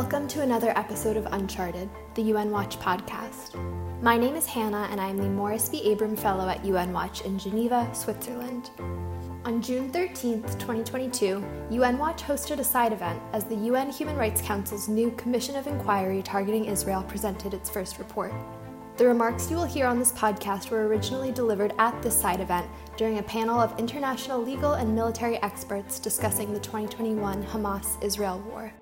Welcome 0.00 0.28
to 0.28 0.40
another 0.40 0.70
episode 0.78 1.18
of 1.18 1.26
Uncharted, 1.26 1.90
the 2.14 2.22
UN 2.22 2.50
Watch 2.50 2.78
podcast. 2.78 3.54
My 4.00 4.16
name 4.16 4.34
is 4.34 4.46
Hannah, 4.46 4.88
and 4.90 4.98
I 4.98 5.08
am 5.08 5.18
the 5.18 5.28
Morris 5.28 5.68
B. 5.68 5.92
Abram 5.92 6.16
Fellow 6.16 6.48
at 6.48 6.64
UN 6.64 6.90
Watch 6.90 7.20
in 7.20 7.38
Geneva, 7.38 7.86
Switzerland. 7.92 8.70
On 9.44 9.60
June 9.60 9.90
13, 9.90 10.40
2022, 10.42 11.44
UN 11.72 11.98
Watch 11.98 12.22
hosted 12.22 12.60
a 12.60 12.64
side 12.64 12.94
event 12.94 13.20
as 13.34 13.44
the 13.44 13.54
UN 13.56 13.90
Human 13.90 14.16
Rights 14.16 14.40
Council's 14.40 14.88
new 14.88 15.10
Commission 15.18 15.54
of 15.54 15.66
Inquiry 15.66 16.22
targeting 16.22 16.64
Israel 16.64 17.02
presented 17.02 17.52
its 17.52 17.68
first 17.68 17.98
report. 17.98 18.32
The 18.96 19.06
remarks 19.06 19.50
you 19.50 19.56
will 19.56 19.66
hear 19.66 19.86
on 19.86 19.98
this 19.98 20.12
podcast 20.12 20.70
were 20.70 20.86
originally 20.86 21.30
delivered 21.30 21.74
at 21.78 22.00
this 22.00 22.18
side 22.18 22.40
event 22.40 22.66
during 22.96 23.18
a 23.18 23.22
panel 23.22 23.60
of 23.60 23.78
international 23.78 24.42
legal 24.42 24.72
and 24.72 24.94
military 24.94 25.36
experts 25.42 25.98
discussing 25.98 26.54
the 26.54 26.60
2021 26.60 27.44
Hamas 27.44 28.02
Israel 28.02 28.42
war. 28.50 28.72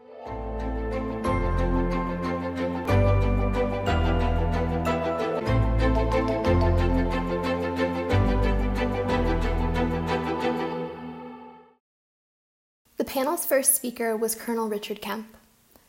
Panel's 13.18 13.44
first 13.44 13.74
speaker 13.74 14.16
was 14.16 14.36
Colonel 14.36 14.68
Richard 14.68 15.02
Kemp. 15.02 15.26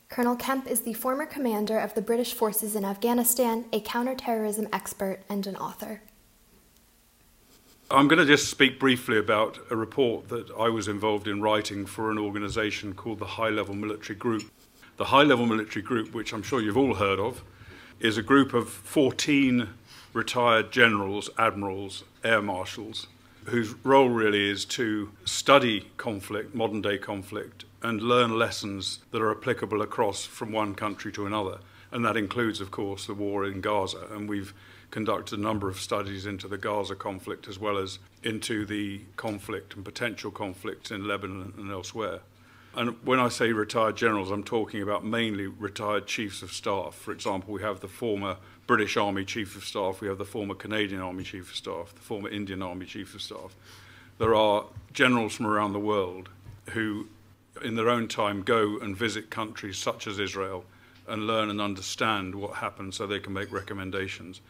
Colonel 0.08 0.34
Kemp 0.34 0.66
is 0.66 0.80
the 0.80 0.94
former 0.94 1.24
commander 1.24 1.78
of 1.78 1.94
the 1.94 2.02
British 2.02 2.32
forces 2.34 2.74
in 2.74 2.84
Afghanistan, 2.84 3.66
a 3.72 3.78
counterterrorism 3.78 4.66
expert, 4.72 5.20
and 5.28 5.46
an 5.46 5.54
author. 5.54 6.02
I'm 7.88 8.08
going 8.08 8.18
to 8.18 8.26
just 8.26 8.50
speak 8.50 8.80
briefly 8.80 9.16
about 9.16 9.60
a 9.70 9.76
report 9.76 10.28
that 10.30 10.50
I 10.58 10.70
was 10.70 10.88
involved 10.88 11.28
in 11.28 11.40
writing 11.40 11.86
for 11.86 12.10
an 12.10 12.18
organization 12.18 12.94
called 12.94 13.20
the 13.20 13.26
High 13.38 13.50
Level 13.50 13.76
Military 13.76 14.18
Group. 14.18 14.50
The 14.96 15.04
High 15.04 15.22
Level 15.22 15.46
Military 15.46 15.84
Group, 15.84 16.12
which 16.12 16.32
I'm 16.32 16.42
sure 16.42 16.60
you've 16.60 16.76
all 16.76 16.94
heard 16.94 17.20
of, 17.20 17.44
is 18.00 18.18
a 18.18 18.24
group 18.24 18.54
of 18.54 18.68
14 18.68 19.68
retired 20.12 20.72
generals, 20.72 21.30
admirals, 21.38 22.02
air 22.24 22.42
marshals, 22.42 23.06
whose 23.46 23.74
role 23.84 24.08
really 24.08 24.48
is 24.48 24.64
to 24.64 25.10
study 25.24 25.90
conflict, 25.96 26.54
modern 26.54 26.82
day 26.82 26.98
conflict, 26.98 27.64
and 27.82 28.02
learn 28.02 28.38
lessons 28.38 29.00
that 29.10 29.22
are 29.22 29.30
applicable 29.30 29.82
across 29.82 30.24
from 30.24 30.52
one 30.52 30.74
country 30.74 31.10
to 31.12 31.26
another. 31.26 31.58
And 31.92 32.04
that 32.04 32.16
includes, 32.16 32.60
of 32.60 32.70
course, 32.70 33.06
the 33.06 33.14
war 33.14 33.44
in 33.44 33.60
Gaza. 33.60 34.06
And 34.12 34.28
we've 34.28 34.54
conducted 34.90 35.38
a 35.38 35.42
number 35.42 35.68
of 35.68 35.80
studies 35.80 36.26
into 36.26 36.48
the 36.48 36.58
Gaza 36.58 36.94
conflict 36.94 37.48
as 37.48 37.58
well 37.58 37.78
as 37.78 37.98
into 38.22 38.66
the 38.66 39.00
conflict 39.16 39.74
and 39.74 39.84
potential 39.84 40.30
conflicts 40.30 40.90
in 40.90 41.06
Lebanon 41.06 41.54
and 41.56 41.70
elsewhere. 41.70 42.20
And 42.74 42.96
when 43.04 43.18
I 43.18 43.28
say 43.28 43.52
retired 43.52 43.96
generals, 43.96 44.30
I'm 44.30 44.44
talking 44.44 44.82
about 44.82 45.04
mainly 45.04 45.46
retired 45.46 46.06
chiefs 46.06 46.42
of 46.42 46.52
staff. 46.52 46.94
For 46.94 47.10
example, 47.10 47.52
we 47.52 47.62
have 47.62 47.80
the 47.80 47.88
former 47.88 48.36
British 48.70 48.96
Army 48.96 49.24
Chief 49.24 49.56
of 49.56 49.64
Staff, 49.64 50.00
we 50.00 50.06
have 50.06 50.18
the 50.18 50.24
former 50.24 50.54
Canadian 50.54 51.00
Army 51.00 51.24
Chief 51.24 51.50
of 51.50 51.56
Staff, 51.56 51.92
the 51.92 52.00
former 52.00 52.28
Indian 52.28 52.62
Army 52.62 52.86
Chief 52.86 53.12
of 53.16 53.20
Staff. 53.20 53.56
There 54.18 54.32
are 54.32 54.64
generals 54.92 55.34
from 55.34 55.48
around 55.48 55.72
the 55.72 55.80
world 55.80 56.28
who, 56.70 57.08
in 57.64 57.74
their 57.74 57.88
own 57.88 58.06
time, 58.06 58.42
go 58.42 58.78
and 58.78 58.96
visit 58.96 59.28
countries 59.28 59.76
such 59.76 60.06
as 60.06 60.20
Israel 60.20 60.64
and 61.08 61.26
learn 61.26 61.50
and 61.50 61.60
understand 61.60 62.36
what 62.36 62.58
happened 62.58 62.94
so 62.94 63.08
they 63.08 63.18
can 63.18 63.32
make 63.32 63.52
recommendations. 63.52 64.40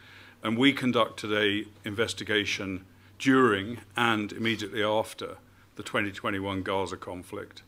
And 0.43 0.55
we 0.55 0.71
conducted 0.71 1.33
a 1.33 1.65
investigation 1.83 2.85
during 3.17 3.79
and 3.97 4.31
immediately 4.33 4.83
after 4.83 5.37
the 5.77 5.83
2021 5.83 6.61
Gaza 6.61 6.95
conflict 6.95 7.63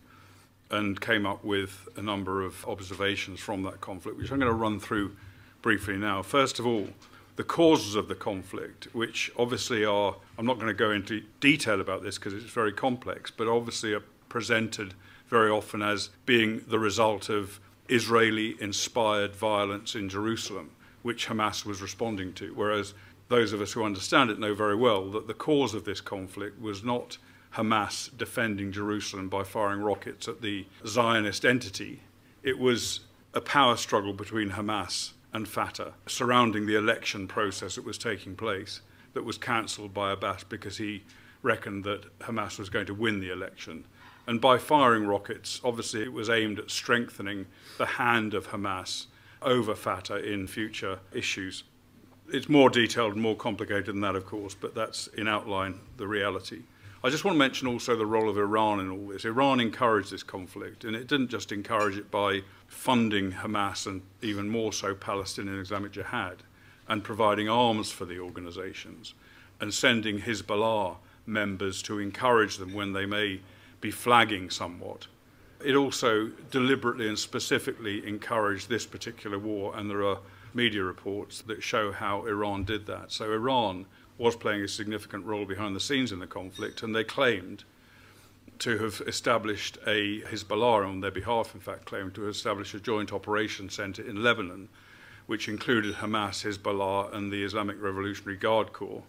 and 0.69 1.01
came 1.01 1.25
up 1.25 1.43
with 1.43 1.89
a 1.97 2.01
number 2.03 2.43
of 2.43 2.63
observations 2.67 3.39
from 3.39 3.63
that 3.63 3.81
conflict, 3.81 4.19
which 4.19 4.31
I'm 4.31 4.37
going 4.37 4.51
to 4.51 4.55
run 4.55 4.79
through 4.79 5.15
briefly 5.63 5.97
now. 5.97 6.21
First 6.21 6.59
of 6.59 6.67
all, 6.67 6.89
the 7.35 7.43
causes 7.43 7.95
of 7.95 8.07
the 8.07 8.13
conflict, 8.13 8.87
which 8.93 9.31
obviously 9.35 9.83
are, 9.83 10.15
I'm 10.37 10.45
not 10.45 10.57
going 10.57 10.67
to 10.67 10.73
go 10.75 10.91
into 10.91 11.23
detail 11.39 11.81
about 11.81 12.03
this 12.03 12.19
because 12.19 12.35
it's 12.35 12.53
very 12.53 12.71
complex, 12.71 13.31
but 13.31 13.47
obviously 13.47 13.93
are 13.93 14.03
presented 14.29 14.93
very 15.29 15.49
often 15.49 15.81
as 15.81 16.09
being 16.27 16.61
the 16.67 16.77
result 16.77 17.29
of 17.29 17.59
Israeli 17.89 18.55
inspired 18.61 19.35
violence 19.35 19.95
in 19.95 20.09
Jerusalem 20.09 20.69
which 21.01 21.27
Hamas 21.27 21.65
was 21.65 21.81
responding 21.81 22.33
to. 22.33 22.53
Whereas 22.53 22.93
those 23.27 23.53
of 23.53 23.61
us 23.61 23.73
who 23.73 23.83
understand 23.83 24.29
it 24.29 24.39
know 24.39 24.55
very 24.55 24.75
well 24.75 25.11
that 25.11 25.27
the 25.27 25.33
cause 25.33 25.73
of 25.73 25.85
this 25.85 26.01
conflict 26.01 26.59
was 26.61 26.83
not 26.83 27.17
Hamas 27.55 28.15
defending 28.17 28.71
Jerusalem 28.71 29.29
by 29.29 29.43
firing 29.43 29.81
rockets 29.81 30.27
at 30.27 30.41
the 30.41 30.65
Zionist 30.87 31.45
entity. 31.45 32.01
It 32.41 32.57
was 32.57 33.01
a 33.33 33.41
power 33.41 33.75
struggle 33.75 34.13
between 34.13 34.51
Hamas 34.51 35.11
and 35.33 35.47
Fatah 35.47 35.93
surrounding 36.07 36.65
the 36.65 36.77
election 36.77 37.27
process 37.27 37.75
that 37.75 37.85
was 37.85 37.97
taking 37.97 38.35
place 38.35 38.81
that 39.13 39.25
was 39.25 39.37
cancelled 39.37 39.93
by 39.93 40.11
Abbas 40.11 40.43
because 40.43 40.77
he 40.77 41.03
reckoned 41.41 41.83
that 41.83 42.17
Hamas 42.19 42.57
was 42.57 42.69
going 42.69 42.85
to 42.85 42.93
win 42.93 43.19
the 43.19 43.31
election. 43.31 43.85
And 44.25 44.39
by 44.39 44.57
firing 44.57 45.05
rockets, 45.05 45.59
obviously 45.63 46.01
it 46.03 46.13
was 46.13 46.29
aimed 46.29 46.59
at 46.59 46.71
strengthening 46.71 47.47
the 47.77 47.85
hand 47.85 48.33
of 48.33 48.47
Hamas 48.47 49.07
over 49.41 49.75
Fatah 49.75 50.23
in 50.23 50.47
future 50.47 50.99
issues. 51.11 51.63
It's 52.31 52.47
more 52.47 52.69
detailed 52.69 53.13
and 53.13 53.21
more 53.21 53.35
complicated 53.35 53.87
than 53.87 54.01
that, 54.01 54.15
of 54.15 54.25
course, 54.25 54.55
but 54.55 54.73
that's 54.73 55.07
in 55.07 55.27
outline 55.27 55.79
the 55.97 56.07
reality. 56.07 56.61
I 57.05 57.09
just 57.09 57.25
want 57.25 57.35
to 57.35 57.39
mention 57.39 57.67
also 57.67 57.97
the 57.97 58.05
role 58.05 58.29
of 58.29 58.37
Iran 58.37 58.79
in 58.79 58.89
all 58.89 59.07
this. 59.07 59.25
Iran 59.25 59.59
encouraged 59.59 60.11
this 60.11 60.23
conflict, 60.23 60.85
and 60.85 60.95
it 60.95 61.07
didn't 61.07 61.27
just 61.27 61.51
encourage 61.51 61.97
it 61.97 62.09
by 62.09 62.43
funding 62.67 63.33
Hamas 63.33 63.85
and 63.85 64.01
even 64.21 64.47
more 64.47 64.71
so 64.71 64.95
Palestinian 64.95 65.59
Islamic 65.59 65.91
Jihad 65.91 66.43
and 66.87 67.03
providing 67.03 67.49
arms 67.49 67.91
for 67.91 68.05
the 68.05 68.19
organizations 68.19 69.13
and 69.59 69.73
sending 69.73 70.19
Hezbollah 70.19 70.95
members 71.25 71.81
to 71.83 71.99
encourage 71.99 72.57
them 72.57 72.73
when 72.73 72.93
they 72.93 73.05
may 73.05 73.41
be 73.81 73.91
flagging 73.91 74.49
somewhat 74.49 75.07
it 75.63 75.75
also 75.75 76.27
deliberately 76.51 77.07
and 77.07 77.17
specifically 77.17 78.05
encouraged 78.05 78.69
this 78.69 78.85
particular 78.85 79.39
war, 79.39 79.73
and 79.75 79.89
there 79.89 80.03
are 80.03 80.19
media 80.53 80.83
reports 80.83 81.41
that 81.41 81.63
show 81.63 81.91
how 81.91 82.25
Iran 82.25 82.63
did 82.63 82.85
that. 82.85 83.11
So 83.11 83.31
Iran 83.31 83.85
was 84.17 84.35
playing 84.35 84.61
a 84.61 84.67
significant 84.67 85.25
role 85.25 85.45
behind 85.45 85.75
the 85.75 85.79
scenes 85.79 86.11
in 86.11 86.19
the 86.19 86.27
conflict, 86.27 86.83
and 86.83 86.95
they 86.95 87.03
claimed 87.03 87.63
to 88.59 88.77
have 88.77 89.01
established 89.07 89.77
a 89.87 90.21
Hezbollah 90.21 90.87
on 90.87 91.01
their 91.01 91.11
behalf, 91.11 91.53
in 91.53 91.59
fact, 91.59 91.85
claimed 91.85 92.13
to 92.15 92.27
establish 92.27 92.73
a 92.73 92.79
joint 92.79 93.11
operation 93.11 93.69
center 93.69 94.07
in 94.07 94.23
Lebanon, 94.23 94.69
which 95.25 95.47
included 95.47 95.95
Hamas, 95.95 96.43
Hezbollah, 96.43 97.13
and 97.13 97.31
the 97.31 97.43
Islamic 97.43 97.81
Revolutionary 97.81 98.37
Guard 98.37 98.71
Corps, 98.71 99.03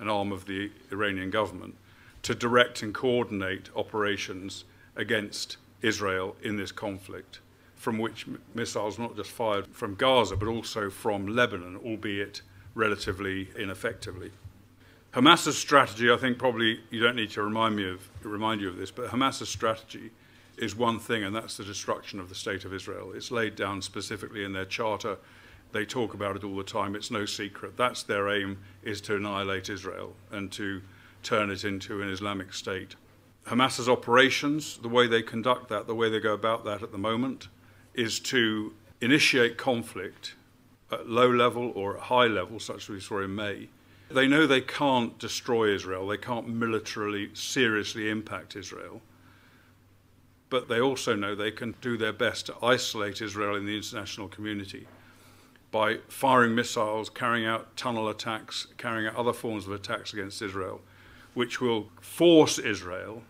an 0.00 0.08
arm 0.08 0.32
of 0.32 0.46
the 0.46 0.70
Iranian 0.90 1.30
government, 1.30 1.76
to 2.22 2.34
direct 2.34 2.82
and 2.82 2.92
coordinate 2.92 3.70
operations 3.76 4.64
against 4.96 5.56
Israel 5.80 6.36
in 6.42 6.56
this 6.56 6.72
conflict, 6.72 7.38
from 7.76 7.98
which 7.98 8.26
missiles 8.54 8.98
not 8.98 9.16
just 9.16 9.30
fired 9.30 9.68
from 9.68 9.94
Gaza 9.94 10.36
but 10.36 10.48
also 10.48 10.90
from 10.90 11.28
Lebanon, 11.28 11.76
albeit 11.76 12.42
relatively 12.74 13.48
ineffectively. 13.56 14.32
Hamas's 15.18 15.58
strategy, 15.58 16.12
I 16.12 16.16
think 16.16 16.38
probably 16.38 16.78
you 16.90 17.00
don't 17.02 17.16
need 17.16 17.30
to 17.30 17.42
remind 17.42 17.74
me 17.74 17.90
of 17.90 18.08
remind 18.22 18.60
you 18.60 18.68
of 18.68 18.76
this, 18.76 18.92
but 18.92 19.08
Hamas's 19.08 19.48
strategy 19.48 20.12
is 20.56 20.76
one 20.76 21.00
thing, 21.00 21.24
and 21.24 21.34
that's 21.34 21.56
the 21.56 21.64
destruction 21.64 22.20
of 22.20 22.28
the 22.28 22.36
state 22.36 22.64
of 22.64 22.72
Israel. 22.72 23.10
It's 23.12 23.32
laid 23.32 23.56
down 23.56 23.82
specifically 23.82 24.44
in 24.44 24.52
their 24.52 24.64
charter. 24.64 25.18
They 25.72 25.84
talk 25.84 26.14
about 26.14 26.36
it 26.36 26.44
all 26.44 26.54
the 26.54 26.62
time. 26.62 26.94
It's 26.94 27.10
no 27.10 27.26
secret. 27.26 27.76
That's 27.76 28.04
their 28.04 28.28
aim: 28.28 28.58
is 28.84 29.00
to 29.02 29.16
annihilate 29.16 29.68
Israel 29.68 30.14
and 30.30 30.52
to 30.52 30.82
turn 31.24 31.50
it 31.50 31.64
into 31.64 32.00
an 32.00 32.08
Islamic 32.08 32.54
state. 32.54 32.94
Hamas's 33.48 33.88
operations, 33.88 34.78
the 34.78 34.88
way 34.88 35.08
they 35.08 35.22
conduct 35.22 35.68
that, 35.68 35.88
the 35.88 35.96
way 35.96 36.08
they 36.08 36.20
go 36.20 36.32
about 36.32 36.64
that 36.64 36.80
at 36.84 36.92
the 36.92 36.98
moment, 36.98 37.48
is 37.92 38.20
to 38.20 38.72
initiate 39.00 39.56
conflict 39.56 40.36
at 40.92 41.08
low 41.08 41.28
level 41.28 41.72
or 41.74 41.96
at 41.96 42.04
high 42.04 42.28
level, 42.28 42.60
such 42.60 42.84
as 42.84 42.88
we 42.88 43.00
saw 43.00 43.18
in 43.18 43.34
May. 43.34 43.68
They 44.10 44.26
know 44.26 44.46
they 44.46 44.62
can't 44.62 45.18
destroy 45.18 45.74
Israel, 45.74 46.06
they 46.06 46.16
can't 46.16 46.48
militarily 46.48 47.30
seriously 47.34 48.08
impact 48.08 48.56
Israel, 48.56 49.02
but 50.48 50.68
they 50.68 50.80
also 50.80 51.14
know 51.14 51.34
they 51.34 51.50
can 51.50 51.74
do 51.82 51.98
their 51.98 52.12
best 52.12 52.46
to 52.46 52.54
isolate 52.62 53.20
Israel 53.20 53.54
in 53.54 53.66
the 53.66 53.76
international 53.76 54.28
community 54.28 54.86
by 55.70 55.98
firing 56.08 56.54
missiles, 56.54 57.10
carrying 57.10 57.46
out 57.46 57.76
tunnel 57.76 58.08
attacks, 58.08 58.68
carrying 58.78 59.06
out 59.06 59.16
other 59.16 59.34
forms 59.34 59.66
of 59.66 59.72
attacks 59.72 60.14
against 60.14 60.40
Israel, 60.40 60.80
which 61.34 61.60
will 61.60 61.90
force 62.00 62.58
Israel 62.58 63.22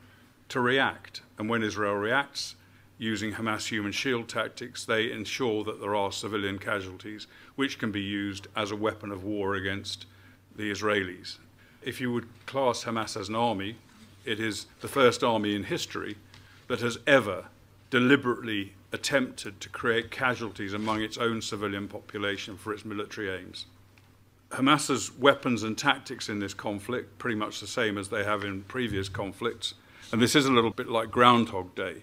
to 0.49 0.61
react. 0.61 1.23
And 1.37 1.49
when 1.49 1.65
Israel 1.65 1.95
reacts, 1.95 2.55
using 2.99 3.33
Hamas 3.33 3.69
human 3.69 3.93
shield 3.93 4.29
tactics, 4.29 4.85
they 4.85 5.11
ensure 5.11 5.65
that 5.65 5.81
there 5.81 5.95
are 5.95 6.13
civilian 6.13 6.59
casualties, 6.59 7.27
which 7.55 7.79
can 7.79 7.93
be 7.93 8.01
used 8.01 8.49
as 8.57 8.71
a 8.71 8.77
weapon 8.77 9.11
of 9.11 9.25
war 9.25 9.55
against 9.55 10.07
the 10.59 10.71
Israelis. 10.71 11.39
If 11.83 12.01
you 12.01 12.13
would 12.13 12.27
class 12.45 12.85
Hamas 12.85 13.19
as 13.19 13.31
an 13.31 13.37
army, 13.37 13.77
it 14.27 14.41
is 14.41 14.67
the 14.81 14.89
first 14.89 15.25
army 15.25 15.55
in 15.55 15.65
history 15.65 16.17
that 16.67 16.81
has 16.81 16.99
ever 17.07 17.47
deliberately 17.91 18.75
attempted 18.93 19.61
to 19.61 19.69
create 19.69 20.11
casualties 20.11 20.75
among 20.75 21.01
its 21.01 21.17
own 21.17 21.41
civilian 21.41 21.89
population 21.89 22.57
for 22.59 22.75
its 22.75 22.85
military 22.85 23.31
aims. 23.31 23.67
Hamas's 24.51 25.17
weapons 25.17 25.63
and 25.63 25.79
tactics 25.79 26.29
in 26.29 26.41
this 26.41 26.55
conflict, 26.55 27.19
pretty 27.19 27.37
much 27.37 27.61
the 27.61 27.67
same 27.67 27.97
as 27.97 28.09
they 28.09 28.25
have 28.25 28.45
in 28.45 28.63
previous 28.63 29.09
conflicts, 29.09 29.75
and 30.11 30.21
this 30.21 30.35
is 30.35 30.47
a 30.47 30.53
little 30.53 30.71
bit 30.71 30.89
like 30.89 31.11
Groundhog 31.11 31.75
Day 31.75 32.03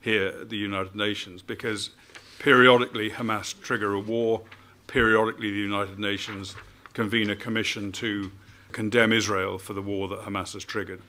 here 0.00 0.28
at 0.28 0.48
the 0.50 0.56
United 0.56 0.94
Nations, 0.94 1.42
because 1.42 1.90
periodically 2.38 3.10
Hamas 3.10 3.60
trigger 3.60 3.94
a 3.94 4.00
war, 4.00 4.42
periodically 4.86 5.50
the 5.50 5.58
United 5.58 5.98
Nations 5.98 6.54
convene 6.96 7.28
a 7.28 7.36
commission 7.36 7.92
to 7.92 8.32
condemn 8.72 9.12
Israel 9.12 9.58
for 9.58 9.74
the 9.74 9.82
war 9.82 10.08
that 10.08 10.20
Hamas 10.20 10.54
has 10.54 10.64
triggered. 10.64 11.02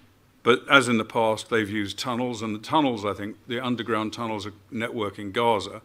But 0.44 0.68
as 0.69 0.89
in 0.89 0.98
the 0.98 1.06
past, 1.06 1.50
they've 1.50 1.69
used 1.69 1.98
tunnels, 1.98 2.42
and 2.42 2.54
the 2.54 2.60
tunnels, 2.60 3.06
I 3.06 3.13
think, 3.13 3.38
the 3.48 3.62
underground 3.62 4.12
tunnels 4.12 4.45
network 4.69 5.18
in 5.18 5.31
Gaza, 5.31 5.81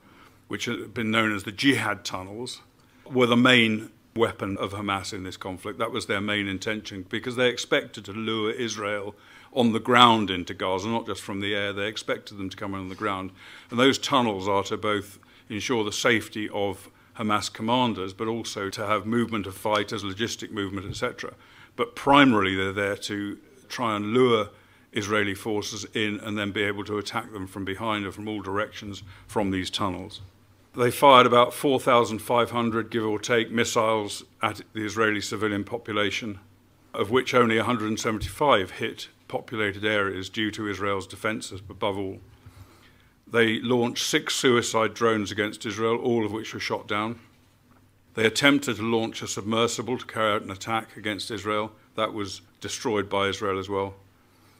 which 0.48 0.64
have 0.64 0.92
been 0.92 1.12
known 1.12 1.32
as 1.32 1.44
the 1.44 1.52
jihad 1.52 2.04
tunnels, 2.04 2.62
were 3.08 3.28
the 3.28 3.36
main 3.36 3.90
weapon 4.16 4.56
of 4.58 4.72
Hamas 4.72 5.12
in 5.12 5.22
this 5.22 5.36
conflict. 5.36 5.78
That 5.78 5.92
was 5.92 6.06
their 6.06 6.20
main 6.20 6.48
intention 6.48 7.06
because 7.08 7.36
they 7.36 7.48
expected 7.48 8.04
to 8.06 8.12
lure 8.12 8.50
Israel 8.50 9.14
on 9.52 9.72
the 9.72 9.78
ground 9.80 10.30
into 10.30 10.52
Gaza, 10.52 10.88
not 10.88 11.06
just 11.06 11.22
from 11.22 11.38
the 11.38 11.54
air. 11.54 11.72
They 11.72 11.86
expected 11.86 12.38
them 12.38 12.50
to 12.50 12.56
come 12.56 12.74
on 12.74 12.88
the 12.88 12.96
ground. 12.96 13.30
And 13.70 13.78
those 13.78 13.98
tunnels 13.98 14.48
are 14.48 14.64
to 14.64 14.76
both 14.76 15.20
ensure 15.48 15.84
the 15.84 15.92
safety 15.92 16.48
of 16.48 16.88
Hamas 17.18 17.52
commanders, 17.52 18.12
but 18.12 18.28
also 18.28 18.70
to 18.70 18.86
have 18.86 19.06
movement 19.06 19.46
of 19.46 19.54
fighters, 19.54 20.02
logistic 20.02 20.50
movement, 20.50 20.86
etc. 20.86 21.34
But 21.76 21.94
primarily, 21.94 22.54
they're 22.54 22.72
there 22.72 22.96
to 22.96 23.38
try 23.68 23.96
and 23.96 24.12
lure 24.12 24.50
Israeli 24.92 25.34
forces 25.34 25.86
in 25.94 26.20
and 26.20 26.36
then 26.38 26.52
be 26.52 26.62
able 26.62 26.84
to 26.84 26.98
attack 26.98 27.32
them 27.32 27.46
from 27.46 27.64
behind 27.64 28.06
or 28.06 28.12
from 28.12 28.28
all 28.28 28.42
directions 28.42 29.02
from 29.26 29.50
these 29.50 29.70
tunnels. 29.70 30.20
They 30.74 30.90
fired 30.90 31.26
about 31.26 31.52
4,500, 31.52 32.90
give 32.90 33.04
or 33.04 33.18
take, 33.18 33.50
missiles 33.50 34.24
at 34.40 34.62
the 34.72 34.84
Israeli 34.84 35.20
civilian 35.20 35.64
population, 35.64 36.40
of 36.94 37.10
which 37.10 37.34
only 37.34 37.56
175 37.56 38.70
hit 38.72 39.08
populated 39.28 39.84
areas 39.84 40.30
due 40.30 40.50
to 40.50 40.68
Israel's 40.68 41.06
defenses, 41.06 41.60
above 41.68 41.98
all. 41.98 42.20
They 43.32 43.60
launched 43.60 44.06
six 44.06 44.34
suicide 44.34 44.92
drones 44.92 45.32
against 45.32 45.64
Israel, 45.64 45.96
all 45.96 46.26
of 46.26 46.32
which 46.32 46.52
were 46.52 46.60
shot 46.60 46.86
down. 46.86 47.18
They 48.14 48.26
attempted 48.26 48.76
to 48.76 48.82
launch 48.82 49.22
a 49.22 49.26
submersible 49.26 49.96
to 49.96 50.04
carry 50.04 50.32
out 50.32 50.42
an 50.42 50.50
attack 50.50 50.98
against 50.98 51.30
Israel. 51.30 51.72
That 51.96 52.12
was 52.12 52.42
destroyed 52.60 53.08
by 53.08 53.28
Israel 53.28 53.58
as 53.58 53.70
well. 53.70 53.94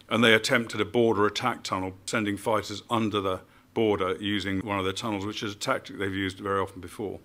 And 0.09 0.25
they 0.25 0.33
attempted 0.33 0.81
a 0.81 0.87
border 0.87 1.27
attack 1.27 1.63
tunnel, 1.63 1.93
sending 2.07 2.39
fighters 2.39 2.83
under 2.89 3.21
the 3.21 3.41
border 3.75 4.17
using 4.19 4.61
one 4.61 4.79
of 4.79 4.85
their 4.85 4.95
tunnels, 4.95 5.27
which 5.27 5.43
is 5.43 5.53
a 5.53 5.59
tactic 5.59 5.99
they've 5.99 6.15
used 6.15 6.41
very 6.41 6.61
often 6.61 6.81
before. 6.81 7.21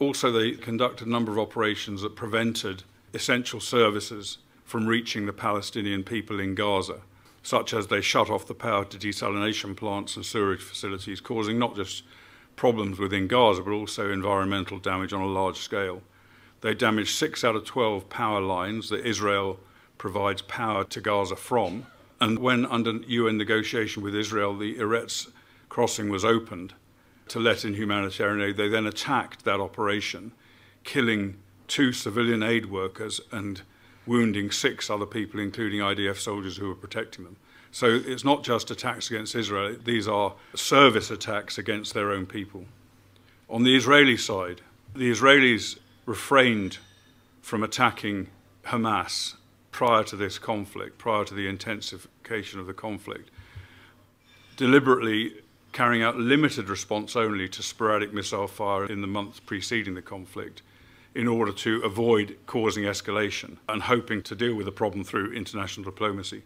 Also, 0.00 0.32
they 0.32 0.52
conducted 0.52 1.06
a 1.06 1.10
number 1.10 1.30
of 1.30 1.38
operations 1.38 2.02
that 2.02 2.16
prevented 2.16 2.82
essential 3.14 3.60
services 3.60 4.38
from 4.64 4.86
reaching 4.86 5.26
the 5.26 5.32
Palestinian 5.32 6.02
people 6.02 6.40
in 6.40 6.56
Gaza, 6.56 7.02
such 7.48 7.72
as 7.72 7.86
they 7.86 8.02
shut 8.02 8.28
off 8.28 8.46
the 8.46 8.54
power 8.54 8.84
to 8.84 8.98
desalination 8.98 9.74
plants 9.74 10.16
and 10.16 10.26
sewerage 10.26 10.60
facilities, 10.60 11.18
causing 11.18 11.58
not 11.58 11.74
just 11.74 12.02
problems 12.56 12.98
within 12.98 13.26
Gaza, 13.26 13.62
but 13.62 13.70
also 13.70 14.12
environmental 14.12 14.78
damage 14.78 15.14
on 15.14 15.22
a 15.22 15.26
large 15.26 15.56
scale. 15.56 16.02
They 16.60 16.74
damaged 16.74 17.16
six 17.16 17.44
out 17.44 17.56
of 17.56 17.64
12 17.64 18.10
power 18.10 18.42
lines 18.42 18.90
that 18.90 19.06
Israel 19.06 19.58
provides 19.96 20.42
power 20.42 20.84
to 20.84 21.00
Gaza 21.00 21.36
from. 21.36 21.86
And 22.20 22.38
when, 22.38 22.66
under 22.66 22.92
UN 22.92 23.38
negotiation 23.38 24.02
with 24.02 24.14
Israel, 24.14 24.54
the 24.54 24.74
Erez 24.74 25.30
crossing 25.70 26.10
was 26.10 26.26
opened 26.26 26.74
to 27.28 27.38
let 27.38 27.64
in 27.64 27.74
humanitarian 27.74 28.46
aid, 28.46 28.58
they 28.58 28.68
then 28.68 28.86
attacked 28.86 29.46
that 29.46 29.58
operation, 29.58 30.32
killing 30.84 31.38
two 31.66 31.94
civilian 31.94 32.42
aid 32.42 32.66
workers 32.66 33.22
and 33.32 33.62
wounding 34.08 34.50
six 34.50 34.88
other 34.88 35.06
people, 35.06 35.38
including 35.38 35.80
IDF 35.80 36.16
soldiers 36.16 36.56
who 36.56 36.68
were 36.68 36.74
protecting 36.74 37.24
them. 37.24 37.36
So 37.70 37.86
it's 37.86 38.24
not 38.24 38.42
just 38.42 38.70
attacks 38.70 39.10
against 39.10 39.34
Israel, 39.34 39.76
these 39.84 40.08
are 40.08 40.34
service 40.54 41.10
attacks 41.10 41.58
against 41.58 41.92
their 41.92 42.10
own 42.10 42.24
people. 42.26 42.64
On 43.50 43.62
the 43.62 43.76
Israeli 43.76 44.16
side, 44.16 44.62
the 44.96 45.10
Israelis 45.10 45.78
refrained 46.06 46.78
from 47.42 47.62
attacking 47.62 48.28
Hamas 48.64 49.34
prior 49.70 50.02
to 50.04 50.16
this 50.16 50.38
conflict, 50.38 50.98
prior 50.98 51.24
to 51.24 51.34
the 51.34 51.46
intensification 51.46 52.58
of 52.58 52.66
the 52.66 52.74
conflict, 52.74 53.30
deliberately 54.56 55.34
carrying 55.72 56.02
out 56.02 56.16
limited 56.16 56.68
response 56.68 57.14
only 57.14 57.48
to 57.48 57.62
sporadic 57.62 58.12
missile 58.12 58.48
fire 58.48 58.86
in 58.86 59.02
the 59.02 59.06
months 59.06 59.38
preceding 59.38 59.94
the 59.94 60.02
conflict 60.02 60.62
in 61.14 61.26
order 61.26 61.52
to 61.52 61.80
avoid 61.82 62.36
causing 62.46 62.84
escalation 62.84 63.56
and 63.68 63.82
hoping 63.82 64.22
to 64.22 64.34
deal 64.34 64.54
with 64.54 64.66
the 64.66 64.72
problem 64.72 65.04
through 65.04 65.32
international 65.32 65.84
diplomacy. 65.84 66.42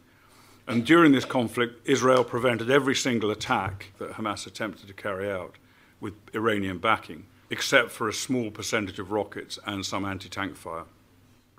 And 0.67 0.87
during 0.87 1.13
this 1.13 1.25
conflict, 1.25 1.87
Israel 1.87 2.25
prevented 2.25 2.71
every 2.71 2.95
single 2.95 3.31
attack 3.31 3.93
that 3.99 4.13
Hamas 4.13 4.47
attempted 4.47 4.87
to 4.87 4.95
carry 4.95 5.31
out 5.31 5.57
with 6.01 6.15
Iranian 6.35 6.79
backing, 6.79 7.27
except 7.51 7.91
for 7.91 8.09
a 8.09 8.13
small 8.13 8.51
percentage 8.51 8.99
of 8.99 9.11
rockets 9.11 9.59
and 9.67 9.85
some 9.85 10.05
anti 10.05 10.29
tank 10.29 10.57
fire. 10.57 10.85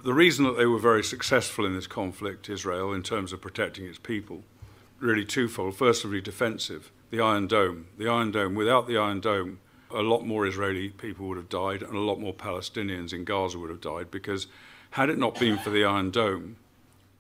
The 0.04 0.14
reason 0.14 0.46
that 0.46 0.58
they 0.58 0.66
were 0.66 0.80
very 0.80 1.04
successful 1.04 1.66
in 1.66 1.76
this 1.76 1.88
conflict, 1.88 2.50
Israel, 2.50 2.94
in 2.94 3.04
terms 3.04 3.32
of 3.32 3.42
protecting 3.42 3.86
its 3.86 4.00
people, 4.00 4.44
really 5.00 5.26
twofold. 5.26 5.76
Firstly, 5.76 6.22
defensive 6.22 6.92
the 7.10 7.22
Iron 7.22 7.46
Dome. 7.46 7.86
The 7.98 8.08
Iron 8.08 8.32
Dome, 8.32 8.56
without 8.56 8.88
the 8.88 8.98
Iron 8.98 9.20
Dome, 9.20 9.60
a 9.94 10.02
lot 10.02 10.26
more 10.26 10.46
Israeli 10.46 10.90
people 10.90 11.28
would 11.28 11.38
have 11.38 11.50
died 11.50 11.82
and 11.82 11.96
a 11.96 12.00
lot 12.00 12.20
more 12.20 12.34
Palestinians 12.34 13.14
in 13.14 13.24
Gaza 13.24 13.60
would 13.60 13.70
have 13.70 13.82
died 13.82 14.12
because 14.12 14.48
had 14.92 15.10
it 15.10 15.18
not 15.18 15.40
been 15.40 15.58
for 15.58 15.70
the 15.70 15.86
Iron 15.86 16.12
Dome, 16.12 16.58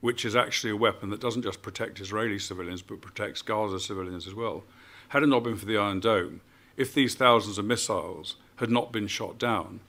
which 0.01 0.25
is 0.25 0.35
actually 0.35 0.71
a 0.71 0.77
weapon 0.77 1.09
that 1.09 1.21
doesn't 1.21 1.43
just 1.43 1.61
protect 1.61 1.99
Israeli 1.99 2.39
civilians 2.39 2.81
but 2.81 3.01
protects 3.01 3.41
Gaza 3.41 3.79
civilians 3.79 4.27
as 4.27 4.33
well, 4.33 4.63
had 5.09 5.23
it 5.23 5.27
not 5.27 5.43
been 5.43 5.55
for 5.55 5.65
the 5.65 5.77
Iron 5.77 5.99
Dome, 5.99 6.41
if 6.75 6.93
these 6.93 7.15
thousands 7.15 7.57
of 7.57 7.65
missiles 7.65 8.35
had 8.57 8.69
not 8.69 8.91
been 8.91 9.07
shot 9.07 9.37
down, 9.37 9.79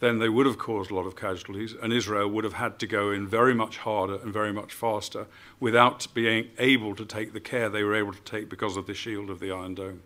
then 0.00 0.18
they 0.18 0.28
would 0.28 0.46
have 0.46 0.58
caused 0.58 0.90
a 0.90 0.94
lot 0.94 1.06
of 1.06 1.14
casualties, 1.14 1.74
and 1.80 1.92
Israel 1.92 2.28
would 2.28 2.42
have 2.42 2.54
had 2.54 2.76
to 2.80 2.88
go 2.88 3.12
in 3.12 3.24
very 3.24 3.54
much 3.54 3.78
harder 3.78 4.16
and 4.16 4.32
very 4.32 4.52
much 4.52 4.72
faster 4.72 5.26
without 5.60 6.08
being 6.12 6.48
able 6.58 6.96
to 6.96 7.04
take 7.04 7.32
the 7.32 7.40
care 7.40 7.68
they 7.68 7.84
were 7.84 7.94
able 7.94 8.12
to 8.12 8.20
take 8.22 8.48
because 8.48 8.76
of 8.76 8.88
the 8.88 8.94
shield 8.94 9.30
of 9.30 9.38
the 9.38 9.52
Iron 9.52 9.76
Dome. 9.76 10.02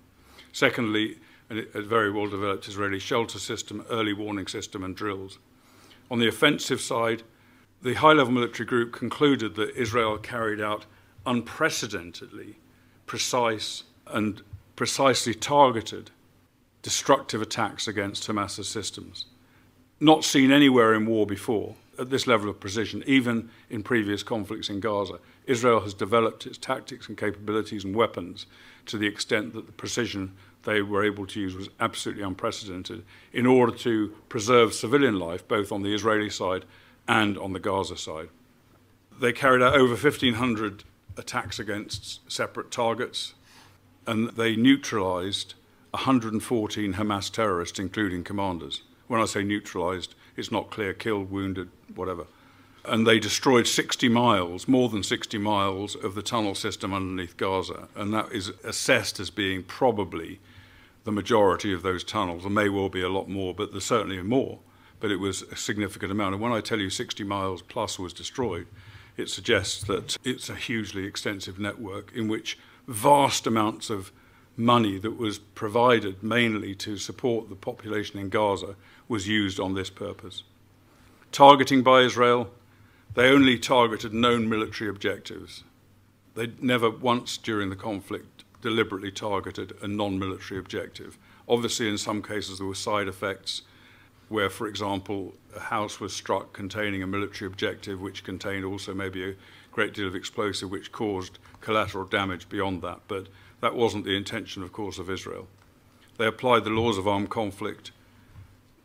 Secondly, 0.52 1.18
a 1.50 1.82
very 1.82 2.10
well 2.10 2.26
developed 2.28 2.68
Israeli 2.68 2.98
shelter 2.98 3.38
system, 3.38 3.84
early 3.90 4.12
warning 4.12 4.46
system, 4.46 4.82
and 4.82 4.96
drills. 4.96 5.38
On 6.10 6.18
the 6.18 6.28
offensive 6.28 6.80
side, 6.80 7.22
the 7.82 7.94
high 7.94 8.12
level 8.12 8.32
military 8.32 8.66
group 8.66 8.92
concluded 8.92 9.54
that 9.56 9.76
Israel 9.76 10.18
carried 10.18 10.60
out 10.60 10.86
unprecedentedly 11.24 12.56
precise 13.06 13.84
and 14.06 14.42
precisely 14.74 15.34
targeted 15.34 16.10
destructive 16.82 17.42
attacks 17.42 17.88
against 17.88 18.26
Hamas's 18.26 18.68
systems 18.68 19.26
not 20.00 20.24
seen 20.24 20.50
anywhere 20.50 20.94
in 20.94 21.06
war 21.06 21.26
before 21.26 21.74
at 21.98 22.10
this 22.10 22.26
level 22.26 22.50
of 22.50 22.60
precision, 22.60 23.02
even 23.06 23.48
in 23.70 23.82
previous 23.82 24.22
conflicts 24.22 24.68
in 24.68 24.80
Gaza. 24.80 25.18
Israel 25.46 25.80
has 25.80 25.94
developed 25.94 26.46
its 26.46 26.58
tactics 26.58 27.08
and 27.08 27.16
capabilities 27.16 27.84
and 27.84 27.96
weapons 27.96 28.46
to 28.86 28.98
the 28.98 29.06
extent 29.06 29.54
that 29.54 29.66
the 29.66 29.72
precision 29.72 30.32
they 30.66 30.82
were 30.82 31.04
able 31.04 31.26
to 31.26 31.40
use 31.40 31.54
was 31.54 31.70
absolutely 31.80 32.24
unprecedented 32.24 33.04
in 33.32 33.46
order 33.46 33.72
to 33.72 34.08
preserve 34.28 34.74
civilian 34.74 35.18
life, 35.18 35.46
both 35.48 35.72
on 35.72 35.82
the 35.82 35.94
Israeli 35.94 36.28
side 36.28 36.64
and 37.08 37.38
on 37.38 37.52
the 37.52 37.60
Gaza 37.60 37.96
side. 37.96 38.28
They 39.18 39.32
carried 39.32 39.62
out 39.62 39.74
over 39.74 39.94
1,500 39.94 40.84
attacks 41.16 41.58
against 41.58 42.30
separate 42.30 42.70
targets, 42.70 43.34
and 44.06 44.30
they 44.30 44.56
neutralized 44.56 45.54
114 45.92 46.94
Hamas 46.94 47.30
terrorists, 47.32 47.78
including 47.78 48.24
commanders. 48.24 48.82
When 49.06 49.20
I 49.20 49.24
say 49.24 49.44
neutralized, 49.44 50.14
it's 50.36 50.52
not 50.52 50.70
clear, 50.70 50.92
killed, 50.92 51.30
wounded, 51.30 51.70
whatever. 51.94 52.26
And 52.84 53.06
they 53.06 53.18
destroyed 53.18 53.66
60 53.66 54.08
miles, 54.08 54.68
more 54.68 54.88
than 54.88 55.02
60 55.02 55.38
miles 55.38 55.94
of 55.94 56.14
the 56.14 56.22
tunnel 56.22 56.54
system 56.54 56.92
underneath 56.92 57.36
Gaza. 57.36 57.88
And 57.94 58.12
that 58.12 58.32
is 58.32 58.48
assessed 58.62 59.18
as 59.18 59.30
being 59.30 59.62
probably 59.62 60.40
the 61.06 61.12
majority 61.12 61.72
of 61.72 61.82
those 61.82 62.02
tunnels. 62.02 62.42
There 62.42 62.50
may 62.50 62.68
well 62.68 62.88
be 62.88 63.00
a 63.00 63.08
lot 63.08 63.28
more, 63.28 63.54
but 63.54 63.70
there's 63.70 63.84
certainly 63.84 64.20
more. 64.22 64.58
But 64.98 65.12
it 65.12 65.20
was 65.20 65.42
a 65.42 65.56
significant 65.56 66.10
amount. 66.10 66.34
And 66.34 66.42
when 66.42 66.52
I 66.52 66.60
tell 66.60 66.80
you 66.80 66.90
60 66.90 67.22
miles 67.22 67.62
plus 67.62 67.96
was 67.96 68.12
destroyed, 68.12 68.66
it 69.16 69.30
suggests 69.30 69.84
that 69.84 70.16
it's 70.24 70.50
a 70.50 70.56
hugely 70.56 71.04
extensive 71.06 71.60
network 71.60 72.12
in 72.12 72.26
which 72.26 72.58
vast 72.88 73.46
amounts 73.46 73.88
of 73.88 74.10
money 74.56 74.98
that 74.98 75.16
was 75.16 75.38
provided 75.38 76.24
mainly 76.24 76.74
to 76.74 76.96
support 76.96 77.48
the 77.48 77.54
population 77.54 78.18
in 78.18 78.28
Gaza 78.28 78.74
was 79.06 79.28
used 79.28 79.60
on 79.60 79.74
this 79.74 79.90
purpose. 79.90 80.42
Targeting 81.30 81.84
by 81.84 82.00
Israel, 82.00 82.50
they 83.14 83.30
only 83.30 83.60
targeted 83.60 84.12
known 84.12 84.48
military 84.48 84.90
objectives. 84.90 85.62
They 86.34 86.50
never 86.60 86.90
once 86.90 87.36
during 87.36 87.70
the 87.70 87.76
conflict 87.76 88.35
deliberately 88.66 89.12
targeted 89.12 89.72
a 89.80 89.86
non 89.86 90.18
military 90.18 90.58
objective. 90.58 91.16
Obviously, 91.48 91.88
in 91.88 91.96
some 91.96 92.20
cases, 92.20 92.58
there 92.58 92.66
were 92.66 92.74
side 92.74 93.06
effects 93.06 93.62
where, 94.28 94.50
for 94.50 94.66
example, 94.66 95.34
a 95.54 95.60
house 95.60 96.00
was 96.00 96.12
struck 96.12 96.52
containing 96.52 97.00
a 97.00 97.06
military 97.06 97.46
objective, 97.46 98.00
which 98.00 98.24
contained 98.24 98.64
also 98.64 98.92
maybe 98.92 99.22
a 99.24 99.34
great 99.70 99.94
deal 99.94 100.08
of 100.08 100.16
explosive, 100.16 100.68
which 100.68 100.90
caused 100.90 101.38
collateral 101.60 102.04
damage 102.06 102.48
beyond 102.48 102.82
that. 102.82 102.98
But 103.06 103.28
that 103.60 103.76
wasn't 103.76 104.04
the 104.04 104.16
intention, 104.16 104.64
of 104.64 104.72
course, 104.72 104.98
of 104.98 105.08
Israel. 105.08 105.46
They 106.18 106.26
applied 106.26 106.64
the 106.64 106.70
laws 106.70 106.98
of 106.98 107.06
armed 107.06 107.30
conflict 107.30 107.92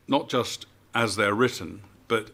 not 0.08 0.30
just 0.30 0.68
as 0.94 1.16
they're 1.16 1.34
written, 1.34 1.82
but 2.08 2.30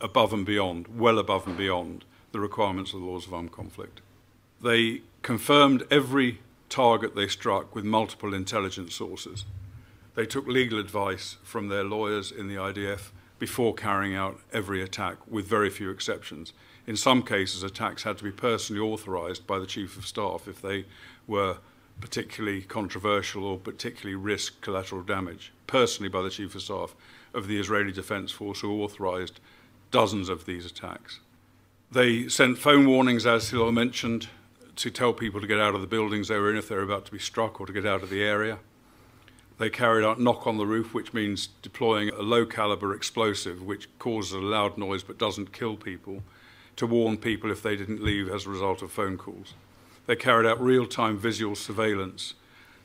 above 0.00 0.32
and 0.32 0.46
beyond, 0.46 0.86
well 0.96 1.18
above 1.18 1.48
and 1.48 1.56
beyond 1.56 2.04
the 2.30 2.38
requirements 2.38 2.92
of 2.92 3.00
the 3.00 3.06
laws 3.06 3.26
of 3.26 3.34
armed 3.34 3.50
conflict. 3.50 4.02
They 4.62 5.00
confirmed 5.22 5.82
every 5.90 6.38
target 6.68 7.14
they 7.14 7.28
struck 7.28 7.74
with 7.74 7.84
multiple 7.84 8.34
intelligence 8.34 8.94
sources. 8.94 9.44
They 10.14 10.26
took 10.26 10.46
legal 10.46 10.78
advice 10.78 11.36
from 11.42 11.68
their 11.68 11.84
lawyers 11.84 12.32
in 12.32 12.48
the 12.48 12.54
IDF 12.54 13.10
before 13.38 13.74
carrying 13.74 14.14
out 14.14 14.40
every 14.52 14.82
attack, 14.82 15.18
with 15.28 15.46
very 15.46 15.68
few 15.68 15.90
exceptions. 15.90 16.52
In 16.86 16.96
some 16.96 17.22
cases, 17.22 17.62
attacks 17.62 18.04
had 18.04 18.16
to 18.18 18.24
be 18.24 18.30
personally 18.30 18.80
authorized 18.80 19.46
by 19.46 19.58
the 19.58 19.66
Chief 19.66 19.96
of 19.96 20.06
Staff 20.06 20.48
if 20.48 20.62
they 20.62 20.86
were 21.26 21.58
particularly 22.00 22.62
controversial 22.62 23.44
or 23.44 23.58
particularly 23.58 24.14
risk 24.14 24.60
collateral 24.60 25.02
damage, 25.02 25.52
personally 25.66 26.08
by 26.08 26.22
the 26.22 26.30
Chief 26.30 26.54
of 26.54 26.62
Staff 26.62 26.94
of 27.34 27.46
the 27.46 27.58
Israeli 27.58 27.92
Defense 27.92 28.30
Force, 28.30 28.60
who 28.60 28.82
authorized 28.82 29.40
dozens 29.90 30.28
of 30.28 30.46
these 30.46 30.64
attacks. 30.64 31.20
They 31.90 32.28
sent 32.28 32.58
phone 32.58 32.88
warnings, 32.88 33.26
as 33.26 33.50
Hillel 33.50 33.72
mentioned, 33.72 34.28
to 34.76 34.90
tell 34.90 35.12
people 35.12 35.40
to 35.40 35.46
get 35.46 35.58
out 35.58 35.74
of 35.74 35.80
the 35.80 35.86
buildings 35.86 36.28
they 36.28 36.38
were 36.38 36.50
in 36.50 36.56
if 36.56 36.68
they 36.68 36.76
were 36.76 36.82
about 36.82 37.06
to 37.06 37.12
be 37.12 37.18
struck 37.18 37.60
or 37.60 37.66
to 37.66 37.72
get 37.72 37.86
out 37.86 38.02
of 38.02 38.10
the 38.10 38.22
area. 38.22 38.58
They 39.58 39.70
carried 39.70 40.04
out 40.04 40.20
knock 40.20 40.46
on 40.46 40.58
the 40.58 40.66
roof, 40.66 40.92
which 40.92 41.14
means 41.14 41.48
deploying 41.62 42.10
a 42.10 42.20
low 42.20 42.44
caliber 42.44 42.94
explosive 42.94 43.62
which 43.62 43.88
causes 43.98 44.32
a 44.34 44.38
loud 44.38 44.76
noise 44.76 45.02
but 45.02 45.18
doesn't 45.18 45.52
kill 45.52 45.76
people, 45.76 46.22
to 46.76 46.86
warn 46.86 47.16
people 47.16 47.50
if 47.50 47.62
they 47.62 47.74
didn't 47.74 48.02
leave 48.02 48.28
as 48.28 48.46
a 48.46 48.50
result 48.50 48.82
of 48.82 48.92
phone 48.92 49.16
calls. 49.16 49.54
They 50.06 50.14
carried 50.14 50.46
out 50.46 50.60
real 50.60 50.86
time 50.86 51.16
visual 51.16 51.56
surveillance 51.56 52.34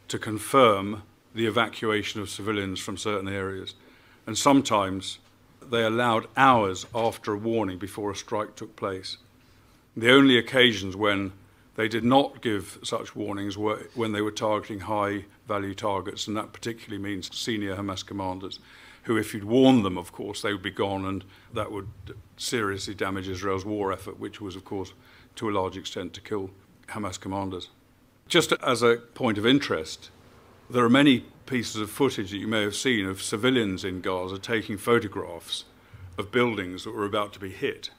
to 0.08 0.18
confirm 0.18 1.04
the 1.36 1.46
evacuation 1.46 2.22
of 2.22 2.30
civilians 2.30 2.80
from 2.80 2.98
certain 2.98 3.28
areas. 3.28 3.76
And 4.26 4.38
sometimes 4.38 5.20
they 5.62 5.84
allowed 5.84 6.28
hours 6.36 6.86
after 6.96 7.34
a 7.34 7.38
warning 7.38 7.78
before 7.78 8.12
a 8.12 8.16
strike 8.16 8.56
took 8.56 8.76
place. 8.76 9.18
The 9.96 10.12
only 10.12 10.38
occasions 10.38 10.96
when 10.96 11.34
they 11.82 11.88
did 11.88 12.04
not 12.04 12.44
give 12.44 12.78
such 12.84 13.16
warnings 13.16 13.58
when 13.58 14.12
they 14.12 14.22
were 14.22 14.30
targeting 14.30 14.82
high 14.82 15.26
value 15.48 15.74
targets, 15.74 16.28
and 16.28 16.38
that 16.38 16.54
particularly 16.54 17.02
means 17.02 17.36
senior 17.36 17.76
Hamas 17.76 18.06
commanders, 18.06 18.60
who, 19.06 19.18
if 19.18 19.34
you'd 19.34 19.46
warned 19.46 19.84
them, 19.84 19.98
of 19.98 20.12
course, 20.12 20.44
they 20.44 20.54
would 20.54 20.62
be 20.62 20.70
gone, 20.70 21.06
and 21.06 21.24
that 21.52 21.72
would 21.72 21.88
seriously 22.38 22.94
damage 22.94 23.28
Israel's 23.28 23.66
war 23.66 23.92
effort, 23.92 24.20
which 24.20 24.40
was, 24.40 24.56
of 24.56 24.64
course, 24.64 24.94
to 25.38 25.50
a 25.50 25.52
large 25.52 25.76
extent 25.76 26.14
to 26.14 26.22
kill 26.22 26.52
Hamas 26.90 27.20
commanders. 27.20 27.70
Just 28.28 28.54
as 28.62 28.84
a 28.84 28.98
point 29.16 29.40
of 29.40 29.46
interest, 29.48 30.12
there 30.70 30.86
are 30.86 30.90
many 30.90 31.26
pieces 31.48 31.82
of 31.82 31.90
footage 31.90 32.30
that 32.30 32.38
you 32.38 32.48
may 32.48 32.62
have 32.62 32.76
seen 32.76 33.08
of 33.08 33.24
civilians 33.24 33.84
in 33.84 34.02
Gaza 34.02 34.38
taking 34.38 34.78
photographs 34.78 35.66
of 36.20 36.32
buildings 36.32 36.84
that 36.84 36.94
were 36.94 37.06
about 37.06 37.34
to 37.34 37.40
be 37.40 37.50
hit 37.50 37.90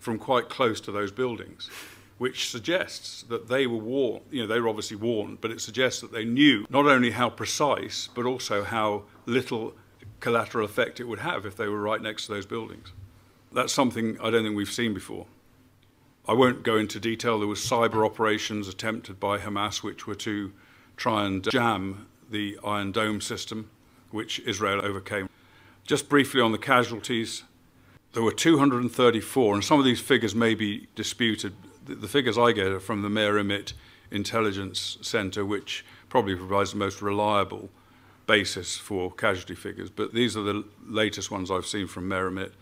from 0.00 0.18
quite 0.18 0.48
close 0.48 0.80
to 0.80 0.90
those 0.90 1.12
buildings 1.12 1.70
which 2.18 2.50
suggests 2.50 3.22
that 3.28 3.48
they 3.48 3.66
were 3.66 3.78
warned. 3.78 4.24
You 4.30 4.42
know, 4.42 4.46
they 4.46 4.60
were 4.60 4.68
obviously 4.68 4.96
warned, 4.96 5.40
but 5.40 5.50
it 5.50 5.60
suggests 5.60 6.00
that 6.00 6.12
they 6.12 6.24
knew 6.24 6.66
not 6.68 6.86
only 6.86 7.12
how 7.12 7.30
precise, 7.30 8.08
but 8.14 8.26
also 8.26 8.64
how 8.64 9.04
little 9.24 9.74
collateral 10.20 10.64
effect 10.64 10.98
it 10.98 11.04
would 11.04 11.20
have 11.20 11.46
if 11.46 11.56
they 11.56 11.68
were 11.68 11.80
right 11.80 12.02
next 12.02 12.26
to 12.26 12.32
those 12.32 12.44
buildings. 12.46 12.92
That's 13.52 13.72
something 13.72 14.18
I 14.20 14.30
don't 14.30 14.42
think 14.42 14.56
we've 14.56 14.70
seen 14.70 14.92
before. 14.92 15.26
I 16.26 16.34
won't 16.34 16.62
go 16.62 16.76
into 16.76 17.00
detail. 17.00 17.38
There 17.38 17.48
was 17.48 17.60
cyber 17.60 18.04
operations 18.04 18.68
attempted 18.68 19.18
by 19.18 19.38
Hamas, 19.38 19.82
which 19.82 20.06
were 20.06 20.16
to 20.16 20.52
try 20.96 21.24
and 21.24 21.48
jam 21.50 22.06
the 22.30 22.58
Iron 22.62 22.92
Dome 22.92 23.20
system, 23.20 23.70
which 24.10 24.40
Israel 24.40 24.84
overcame. 24.84 25.30
Just 25.86 26.08
briefly 26.10 26.40
on 26.40 26.52
the 26.52 26.58
casualties, 26.58 27.44
there 28.12 28.22
were 28.22 28.32
234, 28.32 29.54
and 29.54 29.64
some 29.64 29.78
of 29.78 29.86
these 29.86 30.00
figures 30.00 30.34
may 30.34 30.54
be 30.54 30.88
disputed 30.94 31.54
the, 31.88 31.94
the 31.94 32.08
figures 32.08 32.38
I 32.38 32.52
get 32.52 32.68
are 32.68 32.80
from 32.80 33.02
the 33.02 33.08
Amit 33.08 33.72
Intelligence 34.10 34.98
Center, 35.02 35.44
which 35.44 35.84
probably 36.08 36.36
provides 36.36 36.70
the 36.72 36.78
most 36.78 37.02
reliable 37.02 37.70
basis 38.26 38.76
for 38.76 39.10
casualty 39.10 39.54
figures. 39.54 39.90
But 39.90 40.14
these 40.14 40.36
are 40.36 40.42
the 40.42 40.64
latest 40.86 41.30
ones 41.30 41.50
I've 41.50 41.66
seen 41.66 41.86
from 41.86 42.08
Meir 42.08 42.30
Amit. 42.30 42.52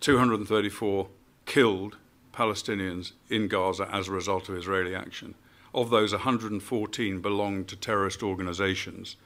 234 0.00 1.08
killed 1.46 1.96
Palestinians 2.32 3.12
in 3.28 3.48
Gaza 3.48 3.88
as 3.92 4.08
a 4.08 4.12
result 4.12 4.48
of 4.48 4.56
Israeli 4.56 4.94
action. 4.94 5.34
Of 5.72 5.90
those, 5.90 6.12
114 6.12 7.20
belonged 7.20 7.68
to 7.68 7.76
terrorist 7.76 8.22
organizations, 8.22 9.16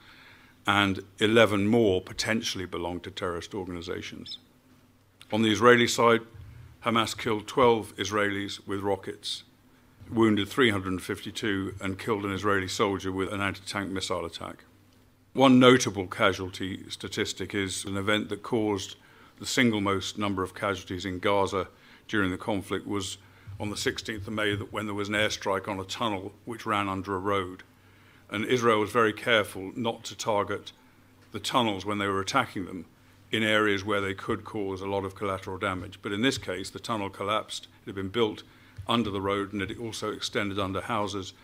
and 0.67 1.03
11 1.19 1.67
more 1.67 2.01
potentially 2.01 2.67
belonged 2.67 3.03
to 3.05 3.11
terrorist 3.11 3.55
organizations. 3.55 4.39
On 5.31 5.43
the 5.43 5.51
Israeli 5.51 5.87
side, 5.87 6.23
Hamas 6.85 7.19
killed 7.19 7.49
12 7.49 7.97
Israelis 7.97 8.65
with 8.65 8.83
rockets, 8.83 9.43
wounded 10.09 10.49
352, 10.49 11.75
and 11.81 11.99
killed 11.99 12.25
an 12.25 12.33
Israeli 12.33 12.69
soldier 12.69 13.11
with 13.11 13.33
an 13.33 13.41
anti 13.41 13.63
tank 13.67 13.91
missile 13.91 14.25
attack. 14.25 14.63
One 15.33 15.59
notable 15.59 16.07
casualty 16.07 16.89
statistic 16.89 17.53
is 17.53 17.85
an 17.85 17.97
event 17.97 18.29
that 18.29 18.45
caused 18.45 18.95
the 19.41 19.47
single 19.47 19.81
most 19.81 20.19
number 20.19 20.45
of 20.45 20.55
casualties 20.55 21.05
in 21.05 21.19
Gaza 21.19 21.67
during 22.07 22.31
the 22.31 22.39
conflict 22.39 22.87
was 22.87 23.19
on 23.59 23.71
the 23.71 23.77
16th 23.77 24.29
of 24.29 24.33
May 24.33 24.55
when 24.55 24.87
there 24.87 24.95
was 24.95 25.09
an 25.09 25.17
airstrike 25.17 25.67
on 25.67 25.81
a 25.81 25.85
tunnel 25.85 26.33
which 26.45 26.65
ran 26.65 26.89
under 26.89 27.17
a 27.17 27.19
road. 27.19 27.65
And 28.31 28.45
Israel 28.45 28.79
was 28.79 28.91
very 28.91 29.13
careful 29.13 29.73
not 29.75 30.05
to 30.05 30.17
target 30.17 30.71
the 31.33 31.41
tunnels 31.41 31.85
when 31.85 31.99
they 31.99 32.07
were 32.07 32.21
attacking 32.21 32.67
them 32.67 32.87
in 33.31 33.43
areas 33.43 33.85
where 33.85 34.01
they 34.01 34.15
could 34.15 34.45
cause 34.45 34.81
a 34.81 34.87
lot 34.87 35.05
of 35.05 35.15
collateral 35.15 35.59
damage. 35.59 35.99
But 36.01 36.13
in 36.13 36.23
this 36.23 36.39
case, 36.39 36.71
the 36.71 36.79
tunnel 36.79 37.11
collapsed. 37.11 37.69
It 37.83 37.87
had 37.87 37.95
been 37.95 38.09
built 38.09 38.43
under 38.87 39.11
the 39.11 39.21
road 39.21 39.53
and 39.53 39.61
it 39.63 39.79
also 39.79 40.13
extended 40.13 40.59
under 40.59 40.81
houses. 40.81 41.35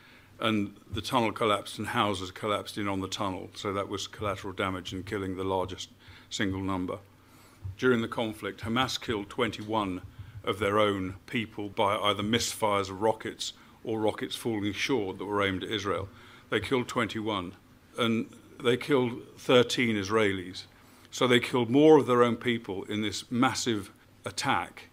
And 0.41 0.75
the 0.91 1.03
tunnel 1.03 1.33
collapsed 1.33 1.79
and 1.79 1.89
houses 1.89 2.31
collapsed 2.31 2.79
in 2.79 2.89
on 2.89 3.01
the 3.01 3.09
tunnel. 3.09 3.51
So 3.55 3.73
that 3.75 3.89
was 3.89 4.07
collateral 4.07 4.55
damage 4.55 4.93
and 4.93 5.05
killing 5.05 5.37
the 5.37 5.45
largest 5.45 5.91
single 6.31 6.63
number. 6.63 6.99
During 7.77 8.01
the 8.01 8.09
conflict, 8.09 8.63
Hamas 8.63 9.01
killed 9.01 9.29
21 9.31 10.01
of 10.45 10.59
their 10.59 10.79
own 10.79 11.17
people 11.27 11.69
by 11.69 11.97
either 11.97 12.23
misfires 12.23 12.91
of 12.91 13.01
rockets 13.01 13.53
or 13.83 14.01
rockets 14.01 14.37
falling 14.37 14.73
short 14.73 15.19
that 15.19 15.25
were 15.25 15.43
aimed 15.43 15.63
at 15.63 15.71
Israel. 15.71 16.09
They 16.51 16.61
killed 16.61 16.89
21 16.89 17.53
and 17.99 18.29
they 18.63 18.77
killed 18.77 19.23
13 19.39 19.97
Israelis. 19.97 20.65
So 21.15 21.29
they 21.29 21.39
killed 21.39 21.71
more 21.71 21.97
of 21.99 22.09
their 22.09 22.25
own 22.25 22.35
people 22.35 22.83
in 22.87 23.01
this 23.01 23.31
massive 23.31 23.93
attack 24.25 24.89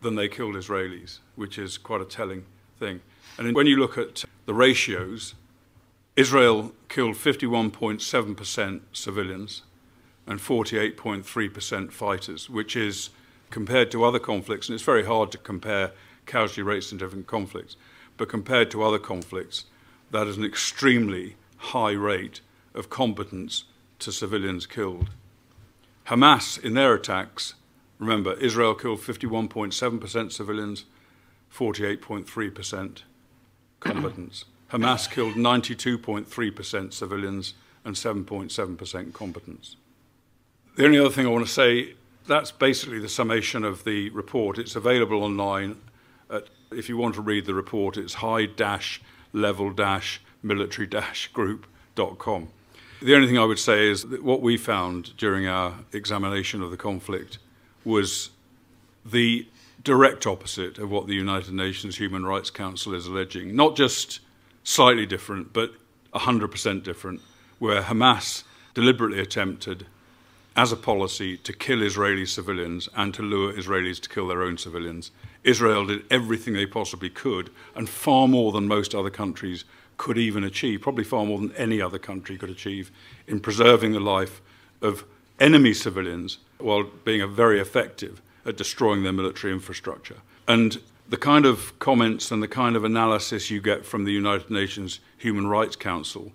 than 0.00 0.14
they 0.14 0.28
killed 0.28 0.54
Israelis, 0.54 1.18
which 1.34 1.58
is 1.58 1.76
quite 1.76 2.00
a 2.00 2.04
telling 2.04 2.44
thing. 2.78 3.00
And 3.36 3.52
when 3.52 3.66
you 3.66 3.76
look 3.76 3.98
at 3.98 4.24
the 4.44 4.54
ratios, 4.54 5.34
Israel 6.14 6.72
killed 6.88 7.16
51.7% 7.16 8.80
civilians 8.92 9.62
and 10.24 10.38
48.3% 10.38 11.90
fighters, 11.90 12.48
which 12.48 12.76
is 12.76 13.10
compared 13.50 13.90
to 13.90 14.04
other 14.04 14.20
conflicts, 14.20 14.68
and 14.68 14.74
it's 14.74 14.84
very 14.84 15.04
hard 15.04 15.32
to 15.32 15.38
compare 15.38 15.90
casualty 16.26 16.62
rates 16.62 16.92
in 16.92 16.98
different 16.98 17.26
conflicts, 17.26 17.76
but 18.16 18.28
compared 18.28 18.70
to 18.70 18.84
other 18.84 19.00
conflicts, 19.00 19.64
that 20.12 20.28
is 20.28 20.36
an 20.36 20.44
extremely 20.44 21.34
high 21.56 21.90
rate 21.90 22.40
of 22.72 22.88
competence 22.88 23.64
to 23.98 24.12
civilians 24.12 24.64
killed. 24.64 25.10
Hamas, 26.06 26.62
in 26.62 26.74
their 26.74 26.94
attacks, 26.94 27.54
remember, 27.98 28.34
Israel 28.34 28.74
killed 28.74 29.00
51.7% 29.00 30.32
civilians, 30.32 30.84
48.3% 31.52 33.02
combatants. 33.80 34.44
Hamas 34.70 35.10
killed 35.10 35.34
92.3% 35.34 36.92
civilians 36.92 37.54
and 37.84 37.94
7.7% 37.94 39.12
combatants. 39.12 39.76
The 40.76 40.84
only 40.84 40.98
other 40.98 41.10
thing 41.10 41.26
I 41.26 41.30
want 41.30 41.46
to 41.46 41.52
say 41.52 41.94
that's 42.26 42.50
basically 42.50 42.98
the 42.98 43.08
summation 43.08 43.64
of 43.64 43.84
the 43.84 44.10
report. 44.10 44.58
It's 44.58 44.76
available 44.76 45.22
online. 45.22 45.76
At, 46.28 46.48
if 46.72 46.88
you 46.88 46.96
want 46.96 47.14
to 47.14 47.22
read 47.22 47.46
the 47.46 47.54
report, 47.54 47.96
it's 47.96 48.14
high 48.14 48.48
level 49.32 49.72
military 50.42 50.88
group.com. 51.32 52.48
The 53.02 53.14
only 53.14 53.26
thing 53.26 53.36
I 53.36 53.44
would 53.44 53.58
say 53.58 53.88
is 53.88 54.04
that 54.04 54.24
what 54.24 54.40
we 54.40 54.56
found 54.56 55.14
during 55.18 55.46
our 55.46 55.74
examination 55.92 56.62
of 56.62 56.70
the 56.70 56.78
conflict 56.78 57.38
was 57.84 58.30
the 59.04 59.46
direct 59.84 60.26
opposite 60.26 60.78
of 60.78 60.90
what 60.90 61.06
the 61.06 61.14
United 61.14 61.52
Nations 61.52 61.98
Human 61.98 62.24
Rights 62.24 62.48
Council 62.48 62.94
is 62.94 63.06
alleging. 63.06 63.54
Not 63.54 63.76
just 63.76 64.20
slightly 64.64 65.04
different, 65.04 65.52
but 65.52 65.74
100% 66.14 66.82
different, 66.82 67.20
where 67.58 67.82
Hamas 67.82 68.44
deliberately 68.72 69.20
attempted, 69.20 69.86
as 70.56 70.72
a 70.72 70.76
policy, 70.76 71.36
to 71.36 71.52
kill 71.52 71.82
Israeli 71.82 72.24
civilians 72.24 72.88
and 72.96 73.12
to 73.12 73.22
lure 73.22 73.52
Israelis 73.52 74.00
to 74.00 74.08
kill 74.08 74.26
their 74.26 74.42
own 74.42 74.56
civilians. 74.56 75.10
Israel 75.44 75.84
did 75.84 76.04
everything 76.10 76.54
they 76.54 76.66
possibly 76.66 77.10
could, 77.10 77.50
and 77.74 77.90
far 77.90 78.26
more 78.26 78.52
than 78.52 78.66
most 78.66 78.94
other 78.94 79.10
countries 79.10 79.66
could 79.96 80.18
even 80.18 80.44
achieve, 80.44 80.80
probably 80.80 81.04
far 81.04 81.24
more 81.24 81.38
than 81.38 81.52
any 81.52 81.80
other 81.80 81.98
country 81.98 82.36
could 82.36 82.50
achieve, 82.50 82.90
in 83.26 83.40
preserving 83.40 83.92
the 83.92 84.00
life 84.00 84.40
of 84.82 85.04
enemy 85.40 85.72
civilians 85.72 86.38
while 86.58 86.84
being 87.04 87.28
very 87.34 87.60
effective 87.60 88.20
at 88.44 88.56
destroying 88.56 89.02
their 89.02 89.12
military 89.12 89.52
infrastructure. 89.52 90.16
And 90.46 90.78
the 91.08 91.16
kind 91.16 91.46
of 91.46 91.78
comments 91.78 92.30
and 92.30 92.42
the 92.42 92.48
kind 92.48 92.76
of 92.76 92.84
analysis 92.84 93.50
you 93.50 93.60
get 93.60 93.86
from 93.86 94.04
the 94.04 94.12
United 94.12 94.50
Nations 94.50 95.00
Human 95.18 95.46
Rights 95.46 95.76
Council 95.76 96.32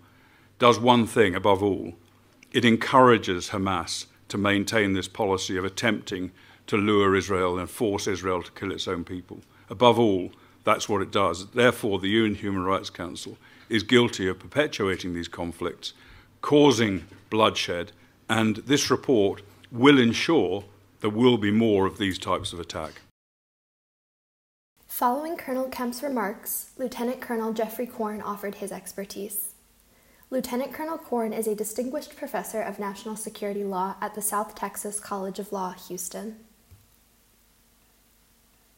does 0.60 0.80
one 0.80 1.08
thing 1.08 1.36
above 1.36 1.64
all 1.64 1.94
it 2.52 2.66
encourages 2.66 3.50
Hamas 3.50 4.08
to 4.28 4.38
maintain 4.38 4.94
this 4.94 5.08
policy 5.08 5.58
of 5.58 5.66
attempting 5.66 6.32
to 6.68 6.78
lure 6.78 7.16
Israel 7.16 7.58
and 7.58 7.70
force 7.70 8.08
Israel 8.08 8.44
to 8.44 8.52
kill 8.52 8.72
its 8.72 8.88
own 8.88 9.04
people. 9.04 9.40
Above 9.70 9.98
all, 9.98 10.32
that's 10.64 10.88
what 10.88 11.02
it 11.02 11.12
does. 11.12 11.48
Therefore, 11.48 12.00
the 12.00 12.10
UN 12.10 12.36
Human 12.36 12.64
Rights 12.64 12.90
Council 12.90 13.38
is 13.70 13.84
guilty 13.84 14.28
of 14.28 14.40
perpetuating 14.40 15.14
these 15.14 15.28
conflicts, 15.28 15.94
causing 16.42 17.06
bloodshed, 17.30 17.92
and 18.30 18.58
this 18.58 18.92
report 18.92 19.42
will 19.72 20.00
ensure 20.00 20.64
there 21.00 21.10
will 21.10 21.38
be 21.38 21.52
more 21.52 21.86
of 21.86 21.98
these 21.98 22.20
types 22.20 22.54
of 22.54 22.60
attack. 22.60 23.02
Following 24.88 25.38
Colonel 25.38 25.70
Kemp's 25.70 26.04
remarks, 26.04 26.72
Lieutenant 26.78 27.22
Colonel 27.22 27.54
Geoffrey 27.54 27.88
Corn 27.88 28.22
offered 28.22 28.56
his 28.56 28.72
expertise. 28.72 29.56
Lieutenant 30.30 30.74
Colonel 30.74 30.98
Corn 30.98 31.34
is 31.34 31.48
a 31.48 31.56
distinguished 31.56 32.16
professor 32.16 32.62
of 32.62 32.78
national 32.78 33.16
security 33.16 33.64
law 33.64 33.96
at 34.00 34.16
the 34.16 34.22
South 34.22 34.54
Texas 34.54 35.00
College 35.00 35.40
of 35.40 35.52
Law, 35.52 35.74
Houston. 35.88 36.38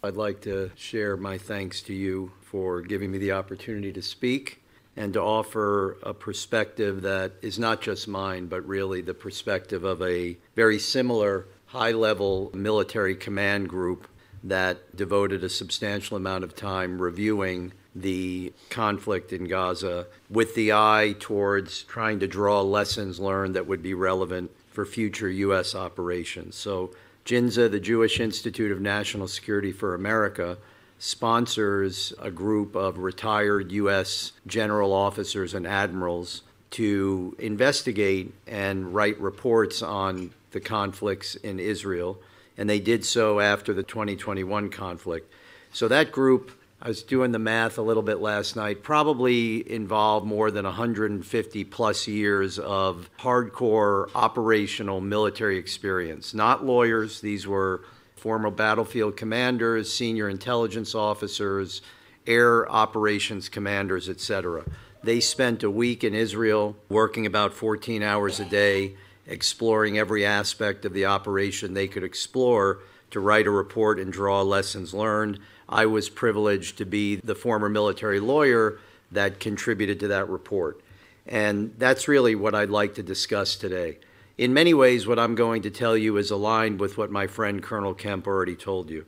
I'd 0.05 0.17
like 0.17 0.41
to 0.41 0.69
share 0.75 1.15
my 1.15 1.37
thanks 1.37 1.81
to 1.83 1.93
you 1.93 2.33
for 2.41 2.81
giving 2.81 3.09
me 3.09 3.19
the 3.19 3.31
opportunity 3.31 3.93
to 3.93 4.01
speak 4.01 4.61
and 4.97 5.13
to 5.13 5.21
offer 5.21 5.97
a 6.03 6.13
perspective 6.13 7.03
that 7.03 7.31
is 7.41 7.57
not 7.57 7.81
just 7.81 8.09
mine, 8.09 8.47
but 8.47 8.67
really 8.67 8.99
the 8.99 9.13
perspective 9.13 9.85
of 9.85 10.01
a 10.01 10.35
very 10.57 10.77
similar 10.77 11.47
high 11.67 11.91
level 11.91 12.51
military 12.53 13.15
command 13.15 13.69
group 13.69 14.09
that 14.43 14.93
devoted 14.93 15.41
a 15.41 15.49
substantial 15.49 16.17
amount 16.17 16.43
of 16.43 16.53
time 16.53 17.01
reviewing 17.01 17.71
the 17.95 18.51
conflict 18.69 19.31
in 19.31 19.45
Gaza 19.45 20.07
with 20.29 20.53
the 20.53 20.73
eye 20.73 21.15
towards 21.17 21.83
trying 21.83 22.19
to 22.19 22.27
draw 22.27 22.59
lessons 22.59 23.21
learned 23.21 23.55
that 23.55 23.67
would 23.67 23.81
be 23.81 23.93
relevant 23.93 24.51
for 24.67 24.85
future 24.85 25.29
U.S. 25.29 25.73
operations. 25.73 26.57
So, 26.57 26.91
JINSA, 27.25 27.71
the 27.71 27.79
Jewish 27.79 28.19
Institute 28.19 28.71
of 28.71 28.81
National 28.81 29.27
Security 29.27 29.71
for 29.71 29.95
America, 29.95 30.57
sponsors 30.99 32.13
a 32.21 32.29
group 32.29 32.75
of 32.75 32.97
retired 32.97 33.71
U.S. 33.71 34.33
general 34.45 34.93
officers 34.93 35.53
and 35.53 35.65
admirals 35.65 36.43
to 36.71 37.35
investigate 37.39 38.33
and 38.47 38.93
write 38.93 39.19
reports 39.19 39.81
on 39.81 40.31
the 40.51 40.59
conflicts 40.59 41.35
in 41.35 41.59
Israel. 41.59 42.17
And 42.57 42.69
they 42.69 42.79
did 42.79 43.05
so 43.05 43.39
after 43.39 43.73
the 43.73 43.83
2021 43.83 44.69
conflict. 44.69 45.31
So 45.71 45.87
that 45.87 46.11
group, 46.11 46.51
I 46.85 46.89
was 46.89 47.01
doing 47.01 47.31
the 47.31 47.39
math 47.39 47.77
a 47.77 47.81
little 47.81 48.03
bit 48.03 48.19
last 48.19 48.57
night, 48.57 48.83
probably 48.83 49.71
involved 49.71 50.25
more 50.25 50.51
than 50.51 50.65
150 50.65 51.63
plus 51.63 52.09
years 52.09 52.59
of 52.59 53.09
hardcore 53.19 54.09
operational 54.13 54.99
military 54.99 55.57
experience. 55.57 56.33
Not 56.33 56.65
lawyers, 56.65 57.21
these 57.21 57.47
were 57.47 57.85
former 58.17 58.51
battlefield 58.51 59.15
commanders, 59.15 59.93
senior 59.93 60.27
intelligence 60.27 60.93
officers, 60.93 61.81
air 62.27 62.69
operations 62.69 63.47
commanders, 63.47 64.09
etc. 64.09 64.65
They 65.05 65.21
spent 65.21 65.63
a 65.63 65.71
week 65.71 66.03
in 66.03 66.13
Israel 66.13 66.75
working 66.89 67.25
about 67.25 67.53
14 67.53 68.03
hours 68.03 68.41
a 68.41 68.45
day, 68.45 68.97
exploring 69.25 69.97
every 69.97 70.25
aspect 70.25 70.83
of 70.83 70.91
the 70.91 71.05
operation 71.05 71.75
they 71.75 71.87
could 71.87 72.03
explore 72.03 72.79
to 73.11 73.21
write 73.21 73.47
a 73.47 73.51
report 73.51 73.99
and 73.99 74.11
draw 74.11 74.41
lessons 74.41 74.93
learned. 74.93 75.39
I 75.73 75.87
was 75.87 76.07
privileged 76.07 76.77
to 76.77 76.85
be 76.85 77.15
the 77.15 77.33
former 77.33 77.67
military 77.67 78.19
lawyer 78.19 78.77
that 79.11 79.39
contributed 79.39 79.99
to 80.01 80.07
that 80.09 80.29
report. 80.29 80.79
And 81.25 81.73
that's 81.79 82.07
really 82.07 82.35
what 82.35 82.53
I'd 82.53 82.69
like 82.69 82.93
to 82.95 83.03
discuss 83.03 83.55
today. 83.55 83.97
In 84.37 84.53
many 84.53 84.75
ways, 84.75 85.07
what 85.07 85.17
I'm 85.17 85.33
going 85.33 85.63
to 85.63 85.71
tell 85.71 85.97
you 85.97 86.17
is 86.17 86.29
aligned 86.29 86.79
with 86.79 86.97
what 86.97 87.09
my 87.09 87.25
friend 87.25 87.61
Colonel 87.61 87.95
Kemp 87.95 88.27
already 88.27 88.55
told 88.55 88.91
you. 88.91 89.05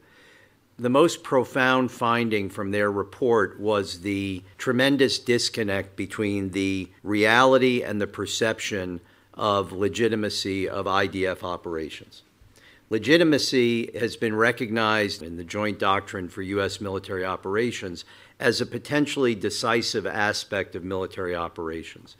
The 0.78 0.90
most 0.90 1.24
profound 1.24 1.92
finding 1.92 2.50
from 2.50 2.72
their 2.72 2.92
report 2.92 3.60
was 3.60 4.02
the 4.02 4.44
tremendous 4.58 5.20
disconnect 5.20 5.96
between 5.96 6.50
the 6.50 6.90
reality 7.04 7.84
and 7.84 8.02
the 8.02 8.08
perception 8.08 9.02
of 9.36 9.72
legitimacy 9.72 10.68
of 10.68 10.88
IDF 10.88 11.44
operations. 11.44 12.24
Legitimacy 12.96 13.92
has 14.00 14.16
been 14.16 14.34
recognized 14.34 15.22
in 15.22 15.36
the 15.36 15.44
Joint 15.44 15.80
Doctrine 15.80 16.30
for 16.30 16.42
U.S. 16.42 16.80
military 16.80 17.26
operations 17.26 18.06
as 18.40 18.62
a 18.62 18.66
potentially 18.66 19.36
decisive 19.36 20.08
aspect 20.08 20.78
of 20.78 20.86
military 20.86 21.36
operations. 21.36 22.16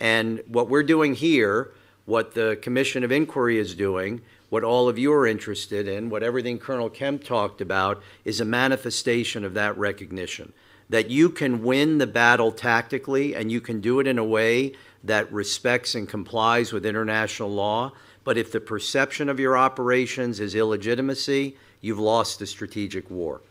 And 0.00 0.42
what 0.46 0.70
we're 0.70 0.82
doing 0.82 1.14
here 1.14 1.72
what 2.06 2.32
the 2.32 2.58
Commission 2.62 3.04
of 3.04 3.12
Inquiry 3.12 3.58
is 3.58 3.74
doing, 3.74 4.22
what 4.48 4.64
all 4.64 4.88
of 4.88 4.98
you 4.98 5.12
are 5.12 5.26
interested 5.26 5.86
in, 5.86 6.08
what 6.08 6.22
everything 6.22 6.58
Colonel 6.58 6.88
Kemp 6.88 7.22
talked 7.22 7.60
about, 7.60 8.02
is 8.24 8.40
a 8.40 8.46
manifestation 8.46 9.44
of 9.44 9.52
that 9.52 9.76
recognition. 9.76 10.54
That 10.88 11.10
you 11.10 11.28
can 11.28 11.62
win 11.62 11.98
the 11.98 12.06
battle 12.06 12.50
tactically 12.50 13.34
and 13.34 13.52
you 13.52 13.60
can 13.60 13.82
do 13.82 14.00
it 14.00 14.06
in 14.06 14.16
a 14.16 14.24
way 14.24 14.72
that 15.02 15.30
respects 15.30 15.94
and 15.94 16.08
complies 16.08 16.72
with 16.72 16.86
international 16.86 17.50
law. 17.50 17.92
But 18.24 18.38
if 18.38 18.50
the 18.50 18.60
perception 18.60 19.28
of 19.28 19.38
your 19.38 19.56
operations 19.56 20.40
is 20.40 20.54
illegitimacy, 20.54 21.56
you've 21.80 21.98
lost 21.98 22.38
the 22.38 22.46
strategic 22.46 23.10
war. 23.10 23.42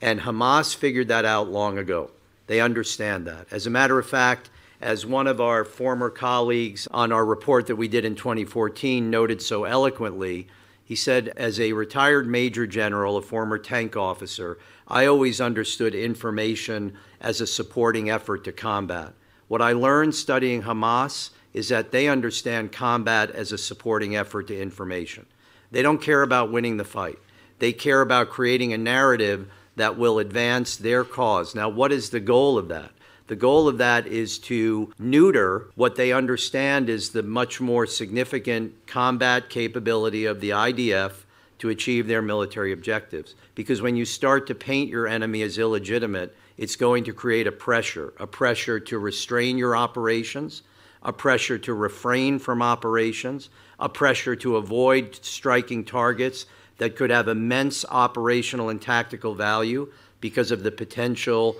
And 0.00 0.20
Hamas 0.20 0.74
figured 0.74 1.08
that 1.08 1.24
out 1.24 1.50
long 1.50 1.78
ago. 1.78 2.10
They 2.46 2.60
understand 2.60 3.26
that. 3.26 3.46
As 3.50 3.66
a 3.66 3.70
matter 3.70 3.98
of 3.98 4.06
fact, 4.06 4.50
as 4.80 5.06
one 5.06 5.28
of 5.28 5.40
our 5.40 5.64
former 5.64 6.10
colleagues 6.10 6.88
on 6.90 7.12
our 7.12 7.24
report 7.24 7.68
that 7.68 7.76
we 7.76 7.86
did 7.86 8.04
in 8.04 8.16
2014 8.16 9.08
noted 9.08 9.40
so 9.40 9.64
eloquently, 9.64 10.48
he 10.84 10.96
said, 10.96 11.32
as 11.36 11.60
a 11.60 11.72
retired 11.72 12.26
major 12.26 12.66
general, 12.66 13.16
a 13.16 13.22
former 13.22 13.58
tank 13.58 13.96
officer, 13.96 14.58
I 14.88 15.06
always 15.06 15.40
understood 15.40 15.94
information 15.94 16.94
as 17.20 17.40
a 17.40 17.46
supporting 17.46 18.10
effort 18.10 18.42
to 18.44 18.52
combat. 18.52 19.12
What 19.46 19.62
I 19.62 19.72
learned 19.72 20.14
studying 20.14 20.62
Hamas 20.62 21.30
is 21.52 21.68
that 21.68 21.92
they 21.92 22.08
understand 22.08 22.72
combat 22.72 23.30
as 23.30 23.52
a 23.52 23.58
supporting 23.58 24.16
effort 24.16 24.48
to 24.48 24.60
information. 24.60 25.26
They 25.70 25.82
don't 25.82 26.00
care 26.00 26.22
about 26.22 26.52
winning 26.52 26.76
the 26.76 26.84
fight. 26.84 27.18
They 27.58 27.72
care 27.72 28.00
about 28.00 28.30
creating 28.30 28.72
a 28.72 28.78
narrative 28.78 29.50
that 29.76 29.96
will 29.96 30.18
advance 30.18 30.76
their 30.76 31.04
cause. 31.04 31.54
Now, 31.54 31.68
what 31.68 31.92
is 31.92 32.10
the 32.10 32.20
goal 32.20 32.58
of 32.58 32.68
that? 32.68 32.90
The 33.28 33.36
goal 33.36 33.68
of 33.68 33.78
that 33.78 34.06
is 34.06 34.38
to 34.40 34.92
neuter 34.98 35.68
what 35.74 35.96
they 35.96 36.12
understand 36.12 36.90
is 36.90 37.10
the 37.10 37.22
much 37.22 37.60
more 37.60 37.86
significant 37.86 38.86
combat 38.86 39.48
capability 39.48 40.26
of 40.26 40.40
the 40.40 40.50
IDF 40.50 41.12
to 41.58 41.68
achieve 41.68 42.08
their 42.08 42.20
military 42.20 42.72
objectives. 42.72 43.34
Because 43.54 43.80
when 43.80 43.96
you 43.96 44.04
start 44.04 44.46
to 44.48 44.54
paint 44.54 44.90
your 44.90 45.06
enemy 45.06 45.42
as 45.42 45.58
illegitimate, 45.58 46.36
it's 46.58 46.76
going 46.76 47.04
to 47.04 47.12
create 47.12 47.46
a 47.46 47.52
pressure, 47.52 48.12
a 48.18 48.26
pressure 48.26 48.80
to 48.80 48.98
restrain 48.98 49.56
your 49.56 49.76
operations, 49.76 50.62
a 51.04 51.12
pressure 51.12 51.58
to 51.58 51.74
refrain 51.74 52.38
from 52.38 52.62
operations, 52.62 53.50
a 53.78 53.88
pressure 53.88 54.36
to 54.36 54.56
avoid 54.56 55.18
striking 55.22 55.84
targets 55.84 56.46
that 56.78 56.96
could 56.96 57.10
have 57.10 57.28
immense 57.28 57.84
operational 57.90 58.68
and 58.68 58.80
tactical 58.80 59.34
value 59.34 59.90
because 60.20 60.50
of 60.50 60.62
the 60.62 60.70
potential 60.70 61.56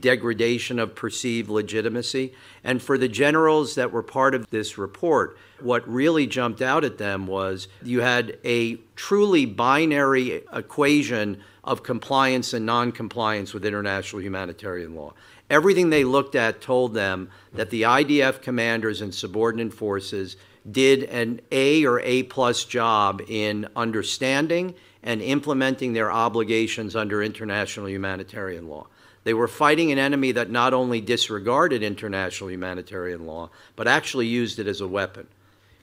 degradation 0.00 0.78
of 0.78 0.94
perceived 0.94 1.48
legitimacy. 1.48 2.32
And 2.64 2.82
for 2.82 2.98
the 2.98 3.08
generals 3.08 3.76
that 3.76 3.92
were 3.92 4.02
part 4.02 4.34
of 4.34 4.50
this 4.50 4.78
report, 4.78 5.38
what 5.60 5.88
really 5.88 6.26
jumped 6.26 6.60
out 6.60 6.84
at 6.84 6.98
them 6.98 7.26
was 7.26 7.68
you 7.82 8.00
had 8.00 8.38
a 8.44 8.76
truly 8.96 9.46
binary 9.46 10.42
equation 10.52 11.42
of 11.66 11.82
compliance 11.82 12.52
and 12.52 12.64
non-compliance 12.64 13.52
with 13.52 13.64
international 13.64 14.22
humanitarian 14.22 14.94
law. 14.94 15.12
Everything 15.50 15.90
they 15.90 16.04
looked 16.04 16.34
at 16.34 16.60
told 16.60 16.94
them 16.94 17.28
that 17.52 17.70
the 17.70 17.82
IDF 17.82 18.40
commanders 18.40 19.00
and 19.00 19.14
subordinate 19.14 19.74
forces 19.74 20.36
did 20.70 21.04
an 21.04 21.40
A 21.52 21.84
or 21.84 22.00
A 22.00 22.24
plus 22.24 22.64
job 22.64 23.20
in 23.28 23.68
understanding 23.76 24.74
and 25.02 25.22
implementing 25.22 25.92
their 25.92 26.10
obligations 26.10 26.96
under 26.96 27.22
international 27.22 27.88
humanitarian 27.88 28.68
law. 28.68 28.86
They 29.22 29.34
were 29.34 29.48
fighting 29.48 29.90
an 29.90 29.98
enemy 29.98 30.32
that 30.32 30.50
not 30.50 30.72
only 30.72 31.00
disregarded 31.00 31.82
international 31.82 32.50
humanitarian 32.50 33.26
law, 33.26 33.50
but 33.74 33.88
actually 33.88 34.26
used 34.26 34.58
it 34.58 34.68
as 34.68 34.80
a 34.80 34.88
weapon. 34.88 35.26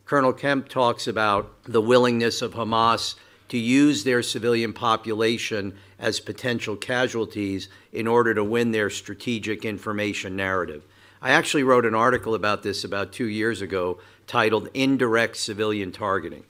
Colonel 0.06 0.34
Kemp 0.34 0.68
talks 0.68 1.08
about 1.08 1.64
the 1.64 1.82
willingness 1.82 2.42
of 2.42 2.54
Hamas 2.54 3.16
to 3.54 3.60
use 3.60 4.04
their 4.04 4.24
civilian 4.24 4.74
population 4.74 5.76
as 6.00 6.20
potential 6.20 6.76
casualties 6.76 7.70
in 7.92 8.08
order 8.08 8.34
to 8.34 8.44
win 8.44 8.72
their 8.72 8.90
strategic 8.90 9.64
information 9.64 10.36
narrative. 10.36 10.84
I 11.22 11.30
actually 11.30 11.62
wrote 11.62 11.86
an 11.86 11.94
article 11.94 12.34
about 12.34 12.64
this 12.64 12.84
about 12.84 13.14
two 13.14 13.28
years 13.28 13.62
ago 13.62 14.00
titled 14.26 14.70
Indirect 14.74 15.38
Civilian 15.38 15.92
Targeting. 15.92 16.46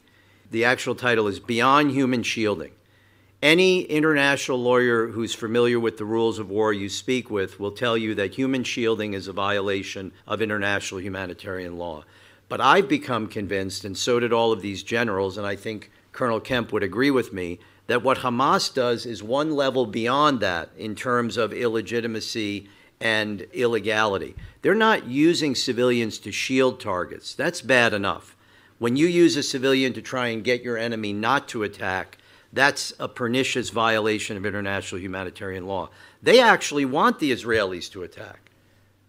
The 0.49 0.63
actual 0.63 0.95
title 0.95 1.27
is 1.27 1.41
Beyond 1.41 1.91
Human 1.91 2.23
Shielding 2.23 2.71
any 3.41 3.81
international 3.81 4.57
lawyer 4.57 5.07
who's 5.07 5.35
familiar 5.35 5.77
with 5.77 5.97
the 5.97 6.05
rules 6.05 6.39
of 6.39 6.49
war 6.49 6.71
you 6.71 6.87
speak 6.87 7.29
with 7.29 7.59
will 7.59 7.73
tell 7.73 7.97
you 7.97 8.15
that 8.15 8.35
human 8.35 8.63
shielding 8.63 9.13
is 9.13 9.27
a 9.27 9.33
violation 9.33 10.13
of 10.25 10.41
international 10.41 11.01
humanitarian 11.01 11.77
law. 11.77 12.05
But 12.47 12.61
I've 12.61 12.87
become 12.87 13.27
convinced, 13.27 13.83
and 13.83 13.97
so 13.97 14.21
did 14.21 14.31
all 14.31 14.53
of 14.53 14.61
these 14.61 14.81
generals, 14.81 15.37
and 15.37 15.45
I 15.45 15.57
think 15.57 15.91
Colonel 16.13 16.39
Kemp 16.39 16.71
would 16.71 16.83
agree 16.83 17.11
with 17.11 17.33
me, 17.33 17.59
that 17.87 18.03
what 18.03 18.19
Hamas 18.19 18.73
does 18.73 19.05
is 19.05 19.21
one 19.21 19.51
level 19.51 19.85
beyond 19.85 20.39
that 20.39 20.69
in 20.77 20.95
terms 20.95 21.35
of 21.35 21.51
illegitimacy 21.51 22.69
and 23.01 23.41
illegality. 23.51 24.35
They're 24.61 24.73
not 24.73 25.07
using 25.07 25.55
civilians 25.55 26.17
to 26.19 26.31
shield 26.31 26.79
targets. 26.79 27.35
That's 27.35 27.61
bad 27.61 27.93
enough. 27.93 28.37
When 28.79 28.95
you 28.95 29.07
use 29.07 29.35
a 29.35 29.43
civilian 29.43 29.91
to 29.93 30.01
try 30.01 30.27
and 30.27 30.43
get 30.43 30.61
your 30.61 30.77
enemy 30.77 31.11
not 31.11 31.49
to 31.49 31.63
attack, 31.63 32.17
that's 32.53 32.93
a 32.99 33.09
pernicious 33.09 33.71
violation 33.71 34.37
of 34.37 34.45
international 34.45 35.01
humanitarian 35.01 35.65
law. 35.65 35.89
They 36.21 36.39
actually 36.39 36.85
want 36.85 37.19
the 37.19 37.31
Israelis 37.31 37.91
to 37.91 38.03
attack. 38.03 38.51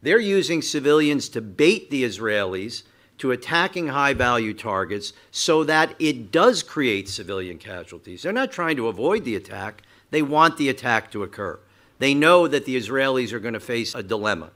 They're 0.02 0.18
using 0.18 0.62
civilians 0.62 1.28
to 1.30 1.40
bait 1.40 1.90
the 1.90 2.04
Israelis 2.04 2.82
to 3.18 3.30
attacking 3.30 3.88
high 3.88 4.14
value 4.14 4.54
targets 4.54 5.12
so 5.30 5.64
that 5.64 5.94
it 5.98 6.30
does 6.30 6.62
create 6.62 7.08
civilian 7.08 7.58
casualties. 7.58 8.22
They're 8.22 8.32
not 8.32 8.52
trying 8.52 8.76
to 8.76 8.88
avoid 8.88 9.24
the 9.24 9.36
attack, 9.36 9.82
they 10.10 10.22
want 10.22 10.56
the 10.56 10.68
attack 10.68 11.10
to 11.12 11.22
occur. 11.22 11.58
They 11.98 12.14
know 12.14 12.48
that 12.48 12.64
the 12.64 12.76
Israelis 12.76 13.32
are 13.32 13.40
going 13.40 13.54
to 13.54 13.60
face 13.60 13.94
a 13.94 14.02
dilemma 14.02 14.50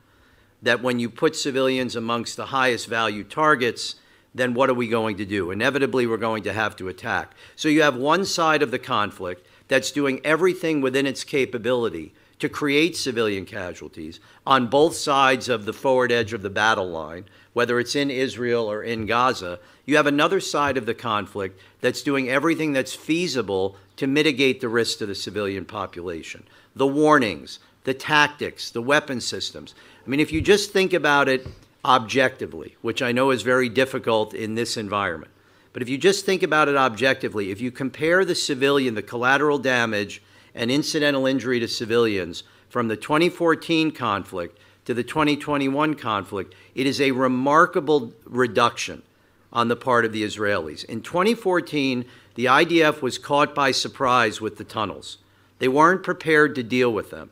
that 0.62 0.82
when 0.82 0.98
you 0.98 1.08
put 1.08 1.36
civilians 1.36 1.94
amongst 1.94 2.36
the 2.36 2.46
highest 2.46 2.86
value 2.86 3.24
targets, 3.24 3.96
then 4.34 4.54
what 4.54 4.68
are 4.68 4.74
we 4.74 4.88
going 4.88 5.16
to 5.16 5.24
do? 5.24 5.50
Inevitably, 5.50 6.06
we're 6.06 6.16
going 6.16 6.42
to 6.44 6.52
have 6.52 6.76
to 6.76 6.88
attack. 6.88 7.34
So 7.56 7.68
you 7.68 7.82
have 7.82 7.96
one 7.96 8.24
side 8.24 8.62
of 8.62 8.70
the 8.70 8.78
conflict 8.78 9.46
that's 9.68 9.90
doing 9.90 10.20
everything 10.24 10.80
within 10.80 11.06
its 11.06 11.24
capability 11.24 12.12
to 12.38 12.48
create 12.48 12.96
civilian 12.96 13.44
casualties 13.44 14.20
on 14.46 14.68
both 14.68 14.94
sides 14.94 15.48
of 15.48 15.64
the 15.64 15.72
forward 15.72 16.12
edge 16.12 16.32
of 16.32 16.42
the 16.42 16.50
battle 16.50 16.88
line, 16.88 17.24
whether 17.52 17.80
it's 17.80 17.96
in 17.96 18.10
Israel 18.10 18.70
or 18.70 18.82
in 18.82 19.06
Gaza. 19.06 19.58
You 19.84 19.96
have 19.96 20.06
another 20.06 20.40
side 20.40 20.76
of 20.76 20.86
the 20.86 20.94
conflict 20.94 21.60
that's 21.80 22.02
doing 22.02 22.28
everything 22.28 22.72
that's 22.72 22.94
feasible 22.94 23.76
to 23.96 24.06
mitigate 24.06 24.60
the 24.60 24.68
risk 24.68 24.98
to 24.98 25.06
the 25.06 25.14
civilian 25.14 25.64
population. 25.64 26.44
The 26.76 26.86
warnings, 26.86 27.58
the 27.84 27.94
tactics, 27.94 28.70
the 28.70 28.82
weapon 28.82 29.20
systems. 29.20 29.74
I 30.06 30.10
mean, 30.10 30.20
if 30.20 30.32
you 30.32 30.40
just 30.40 30.72
think 30.72 30.92
about 30.92 31.28
it 31.28 31.46
objectively, 31.84 32.76
which 32.82 33.02
I 33.02 33.12
know 33.12 33.30
is 33.30 33.42
very 33.42 33.68
difficult 33.68 34.34
in 34.34 34.54
this 34.54 34.76
environment. 34.76 35.32
But 35.72 35.82
if 35.82 35.88
you 35.88 35.98
just 35.98 36.24
think 36.24 36.42
about 36.42 36.68
it 36.68 36.76
objectively, 36.76 37.50
if 37.50 37.60
you 37.60 37.70
compare 37.70 38.24
the 38.24 38.34
civilian, 38.34 38.94
the 38.94 39.02
collateral 39.02 39.58
damage 39.58 40.22
and 40.58 40.70
incidental 40.70 41.26
injury 41.26 41.58
to 41.60 41.66
civilians 41.66 42.42
from 42.68 42.88
the 42.88 42.96
2014 42.96 43.90
conflict 43.92 44.58
to 44.84 44.92
the 44.92 45.02
2021 45.02 45.94
conflict, 45.94 46.54
it 46.74 46.86
is 46.86 47.00
a 47.00 47.12
remarkable 47.12 48.12
reduction 48.26 49.02
on 49.50 49.68
the 49.68 49.76
part 49.76 50.04
of 50.04 50.12
the 50.12 50.22
Israelis. 50.22 50.84
In 50.84 51.00
2014, 51.00 52.04
the 52.34 52.44
IDF 52.44 53.00
was 53.00 53.16
caught 53.16 53.54
by 53.54 53.70
surprise 53.70 54.42
with 54.42 54.58
the 54.58 54.64
tunnels. 54.64 55.16
They 55.58 55.68
weren't 55.68 56.02
prepared 56.02 56.54
to 56.56 56.62
deal 56.62 56.92
with 56.92 57.10
them 57.10 57.30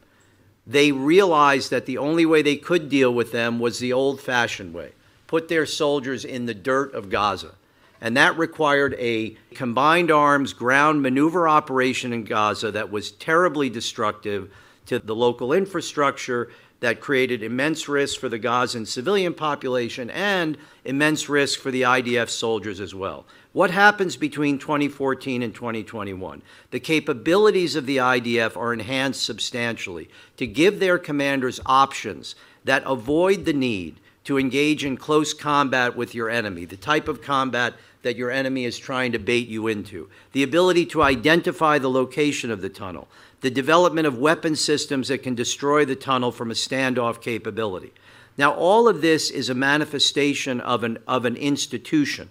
they 0.66 0.90
realized 0.90 1.70
that 1.70 1.86
the 1.86 1.98
only 1.98 2.26
way 2.26 2.42
they 2.42 2.56
could 2.56 2.88
deal 2.88 3.14
with 3.14 3.30
them 3.30 3.60
was 3.60 3.78
the 3.78 3.92
old 3.92 4.20
fashioned 4.20 4.74
way 4.74 4.92
put 5.26 5.48
their 5.48 5.66
soldiers 5.66 6.24
in 6.24 6.46
the 6.46 6.54
dirt 6.54 6.94
of 6.94 7.10
Gaza. 7.10 7.52
And 8.00 8.16
that 8.16 8.37
required 8.37 8.94
a 8.98 9.37
combined 9.54 10.11
arms 10.11 10.52
ground 10.52 11.02
maneuver 11.02 11.48
operation 11.48 12.12
in 12.12 12.24
Gaza 12.24 12.70
that 12.72 12.90
was 12.90 13.11
terribly 13.12 13.70
destructive 13.70 14.50
to 14.87 14.98
the 14.98 15.14
local 15.14 15.52
infrastructure, 15.52 16.50
that 16.80 17.00
created 17.00 17.42
immense 17.42 17.88
risk 17.88 18.20
for 18.20 18.28
the 18.28 18.38
Gazan 18.38 18.85
civilian 18.85 19.32
population 19.32 20.11
and 20.11 20.59
immense 20.85 21.28
risk 21.28 21.59
for 21.61 21.70
the 21.70 21.82
IDF 21.82 22.28
soldiers 22.28 22.80
as 22.80 22.94
well. 22.94 23.24
What 23.52 23.70
happens 23.70 24.16
between 24.16 24.59
2014 24.59 25.42
and 25.42 25.54
2021? 25.54 26.42
The 26.70 26.80
capabilities 26.80 27.76
of 27.76 27.87
the 27.87 27.96
IDF 27.96 28.56
are 28.56 28.74
enhanced 28.74 29.24
substantially 29.24 30.11
to 30.37 30.46
give 30.46 30.78
their 30.78 30.98
commanders 30.98 31.61
options 31.64 32.35
that 32.64 32.82
avoid 32.85 33.46
the 33.46 33.54
need 33.54 33.98
to 34.26 34.38
engage 34.38 34.84
in 34.84 34.96
close 34.96 35.32
combat 35.32 35.96
with 35.96 36.14
your 36.14 36.28
enemy, 36.28 36.64
the 36.64 36.76
type 36.76 37.08
of 37.08 37.22
combat 37.22 37.74
that 38.02 38.16
your 38.16 38.30
enemy 38.30 38.64
is 38.64 38.78
trying 38.78 39.12
to 39.12 39.18
bait 39.18 39.48
you 39.48 39.68
into, 39.68 40.08
the 40.32 40.42
ability 40.42 40.84
to 40.84 41.02
identify 41.02 41.78
the 41.78 41.90
location 41.90 42.50
of 42.50 42.60
the 42.60 42.68
tunnel, 42.68 43.08
the 43.40 43.50
development 43.50 44.06
of 44.06 44.18
weapon 44.18 44.56
systems 44.56 45.08
that 45.08 45.22
can 45.22 45.34
destroy 45.34 45.84
the 45.84 45.96
tunnel 45.96 46.32
from 46.32 46.50
a 46.50 46.54
standoff 46.54 47.22
capability. 47.22 47.92
Now, 48.36 48.52
all 48.52 48.88
of 48.88 49.00
this 49.00 49.30
is 49.30 49.48
a 49.48 49.54
manifestation 49.54 50.60
of 50.60 50.82
an, 50.82 50.98
of 51.06 51.24
an 51.24 51.36
institution 51.36 52.28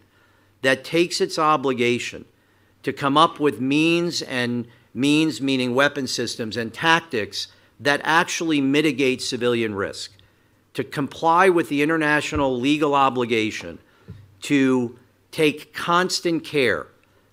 that 0.61 0.83
takes 0.83 1.21
its 1.21 1.39
obligation 1.39 2.25
to 2.83 2.91
come 2.91 3.17
up 3.17 3.39
with 3.39 3.61
means 3.61 4.21
and 4.21 4.67
means, 4.93 5.41
meaning 5.41 5.73
weapon 5.73 6.07
systems 6.07 6.57
and 6.57 6.73
tactics 6.73 7.47
that 7.79 8.01
actually 8.03 8.61
mitigate 8.61 9.21
civilian 9.21 9.75
risk, 9.75 10.11
to 10.75 10.83
comply 10.83 11.49
with 11.49 11.69
the 11.69 11.81
international 11.81 12.57
legal 12.57 12.93
obligation 12.93 13.79
to 14.41 14.97
take 15.31 15.73
constant 15.73 16.43
care 16.43 16.87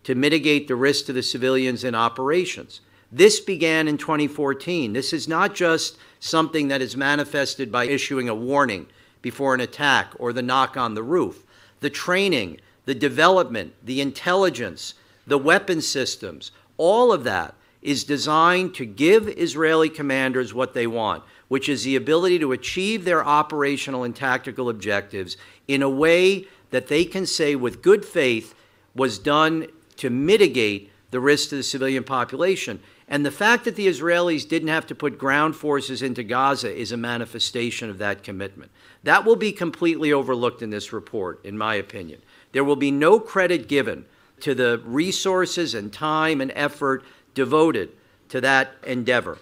to 0.05 0.15
mitigate 0.15 0.67
the 0.67 0.75
risk 0.75 1.07
to 1.07 1.13
the 1.13 1.23
civilians 1.23 1.85
in 1.85 1.95
operations. 1.95 2.81
This 3.13 3.39
began 3.39 3.87
in 3.87 3.99
2014. 3.99 4.95
This 4.95 5.13
is 5.13 5.29
not 5.29 5.55
just 5.55 5.99
something 6.19 6.69
that 6.69 6.81
is 6.81 6.97
manifested 6.97 7.71
by 7.71 7.85
issuing 7.85 8.29
a 8.29 8.35
warning 8.35 8.87
before 9.21 9.55
an 9.55 9.61
attack 9.61 10.13
or 10.19 10.33
the 10.33 10.43
knock 10.43 10.77
on 10.77 10.95
the 10.95 11.03
roof. 11.03 11.45
The 11.81 11.91
training 11.91 12.59
the 12.85 12.95
development, 12.95 13.75
the 13.85 14.01
intelligence, 14.01 14.95
the 15.27 15.39
weapon 15.39 15.81
systems, 15.81 16.51
all 16.77 17.13
of 17.13 17.25
that 17.25 17.55
is 17.81 18.05
designed 18.05 18.75
to 18.75 18.87
give 18.87 19.29
Israeli 19.29 19.89
commanders 19.89 20.55
what 20.55 20.75
they 20.75 20.87
want, 20.87 21.23
which 21.53 21.69
is 21.69 21.85
the 21.85 21.97
ability 21.97 22.39
to 22.39 22.53
achieve 22.53 23.05
their 23.05 23.23
operational 23.23 24.05
and 24.05 24.17
tactical 24.17 24.71
objectives 24.71 25.37
in 25.69 25.83
a 25.83 25.91
way 25.91 26.47
that 26.71 26.89
they 26.89 27.05
can 27.05 27.27
say 27.27 27.55
with 27.55 27.83
good 27.83 28.07
faith 28.07 28.55
was 28.95 29.19
done 29.19 29.67
to 29.95 30.09
mitigate 30.09 30.91
the 31.11 31.21
risk 31.21 31.51
to 31.51 31.57
the 31.57 31.63
civilian 31.63 32.03
population. 32.05 32.81
And 33.07 33.27
the 33.27 33.31
fact 33.31 33.67
that 33.67 33.77
the 33.77 33.87
Israelis 33.87 34.49
didn't 34.49 34.69
have 34.69 34.87
to 34.87 34.95
put 34.95 35.19
ground 35.19 35.55
forces 35.55 36.01
into 36.01 36.23
Gaza 36.23 36.75
is 36.75 36.91
a 36.91 36.97
manifestation 36.97 37.91
of 37.91 37.99
that 37.99 38.23
commitment. 38.23 38.71
That 39.03 39.27
will 39.27 39.37
be 39.37 39.53
completely 39.53 40.11
overlooked 40.11 40.63
in 40.63 40.71
this 40.71 40.91
report, 40.91 41.45
in 41.45 41.59
my 41.59 41.75
opinion. 41.75 42.23
There 42.53 42.65
will 42.65 42.77
be 42.77 42.91
no 42.91 43.21
credit 43.21 43.69
given 43.69 44.07
to 44.41 44.55
the 44.55 44.81
resources 44.87 45.75
and 45.75 45.93
time 45.93 46.41
and 46.41 46.51
effort 46.55 47.05
devoted 47.35 47.91
to 48.31 48.41
that 48.41 48.73
endeavor. 48.87 49.37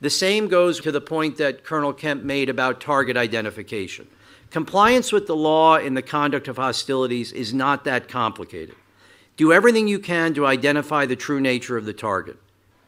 The 0.00 0.10
same 0.10 0.48
goes 0.48 0.80
to 0.80 0.92
the 0.92 1.00
point 1.00 1.36
that 1.38 1.64
Colonel 1.64 1.92
Kemp 1.92 2.22
made 2.22 2.48
about 2.48 2.80
target 2.80 3.16
identification. 3.16 4.06
Compliance 4.50 5.12
with 5.12 5.26
the 5.26 5.36
law 5.36 5.76
in 5.76 5.94
the 5.94 6.02
conduct 6.02 6.48
of 6.48 6.56
hostilities 6.56 7.32
is 7.32 7.54
not 7.54 7.84
that 7.84 8.08
complicated. 8.08 8.76
Do 9.36 9.52
everything 9.52 9.88
you 9.88 9.98
can 9.98 10.34
to 10.34 10.46
identify 10.46 11.06
the 11.06 11.16
true 11.16 11.40
nature 11.40 11.76
of 11.76 11.86
the 11.86 11.92
target. 11.92 12.36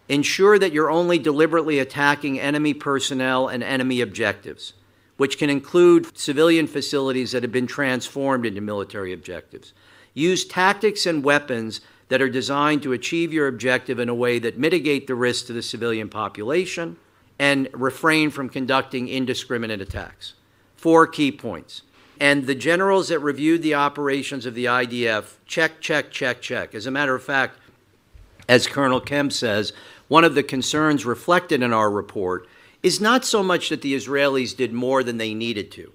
Ensure 0.09 0.59
that 0.59 0.73
you're 0.73 0.91
only 0.91 1.19
deliberately 1.19 1.79
attacking 1.79 2.39
enemy 2.39 2.75
personnel 2.75 3.49
and 3.49 3.63
enemy 3.63 4.01
objectives 4.01 4.75
which 5.17 5.39
can 5.39 5.51
include 5.51 6.17
civilian 6.17 6.67
facilities 6.67 7.33
that 7.33 7.43
have 7.43 7.53
been 7.53 7.67
transformed 7.67 8.45
into 8.45 8.61
military 8.61 9.13
objectives. 9.13 9.73
Use 10.15 10.45
tactics 10.45 11.07
and 11.07 11.25
weapons 11.25 11.81
that 12.09 12.23
are 12.23 12.29
designed 12.29 12.83
to 12.83 12.93
achieve 12.93 13.33
your 13.33 13.49
objective 13.49 13.99
in 13.99 14.09
a 14.09 14.15
way 14.15 14.39
that 14.39 14.59
mitigate 14.59 15.07
the 15.07 15.15
risk 15.15 15.47
to 15.47 15.53
the 15.53 15.63
civilian 15.63 16.09
population 16.09 16.97
and 17.39 17.69
refrain 17.73 18.31
from 18.31 18.49
conducting 18.49 19.09
indiscriminate 19.09 19.81
attacks. 19.81 20.35
Four 20.77 21.07
key 21.07 21.33
points. 21.33 21.83
And 22.19 22.47
the 22.47 22.55
generals 22.55 23.09
that 23.09 23.19
reviewed 23.19 23.63
the 23.63 23.75
operations 23.75 24.47
of 24.47 24.55
the 24.55 24.67
IDF 24.67 25.35
check, 25.45 25.81
check, 25.81 26.11
check, 26.11 26.41
check. 26.41 26.75
As 26.75 26.87
a 26.87 26.91
matter 26.91 27.15
of 27.15 27.23
fact, 27.23 27.59
as 28.49 28.67
Colonel 28.67 29.01
Kemp 29.01 29.33
says, 29.33 29.73
one 30.09 30.25
of 30.25 30.35
the 30.35 30.43
concerns 30.43 31.05
reflected 31.05 31.63
in 31.63 31.73
our 31.73 31.91
report 31.91 32.47
is 32.83 33.01
not 33.01 33.25
so 33.25 33.43
much 33.43 33.69
that 33.69 33.83
the 33.83 33.95
Israelis 33.95 34.57
did 34.57 34.73
more 34.73 35.03
than 35.03 35.19
they 35.19 35.35
needed 35.35 35.71
to, 35.73 35.93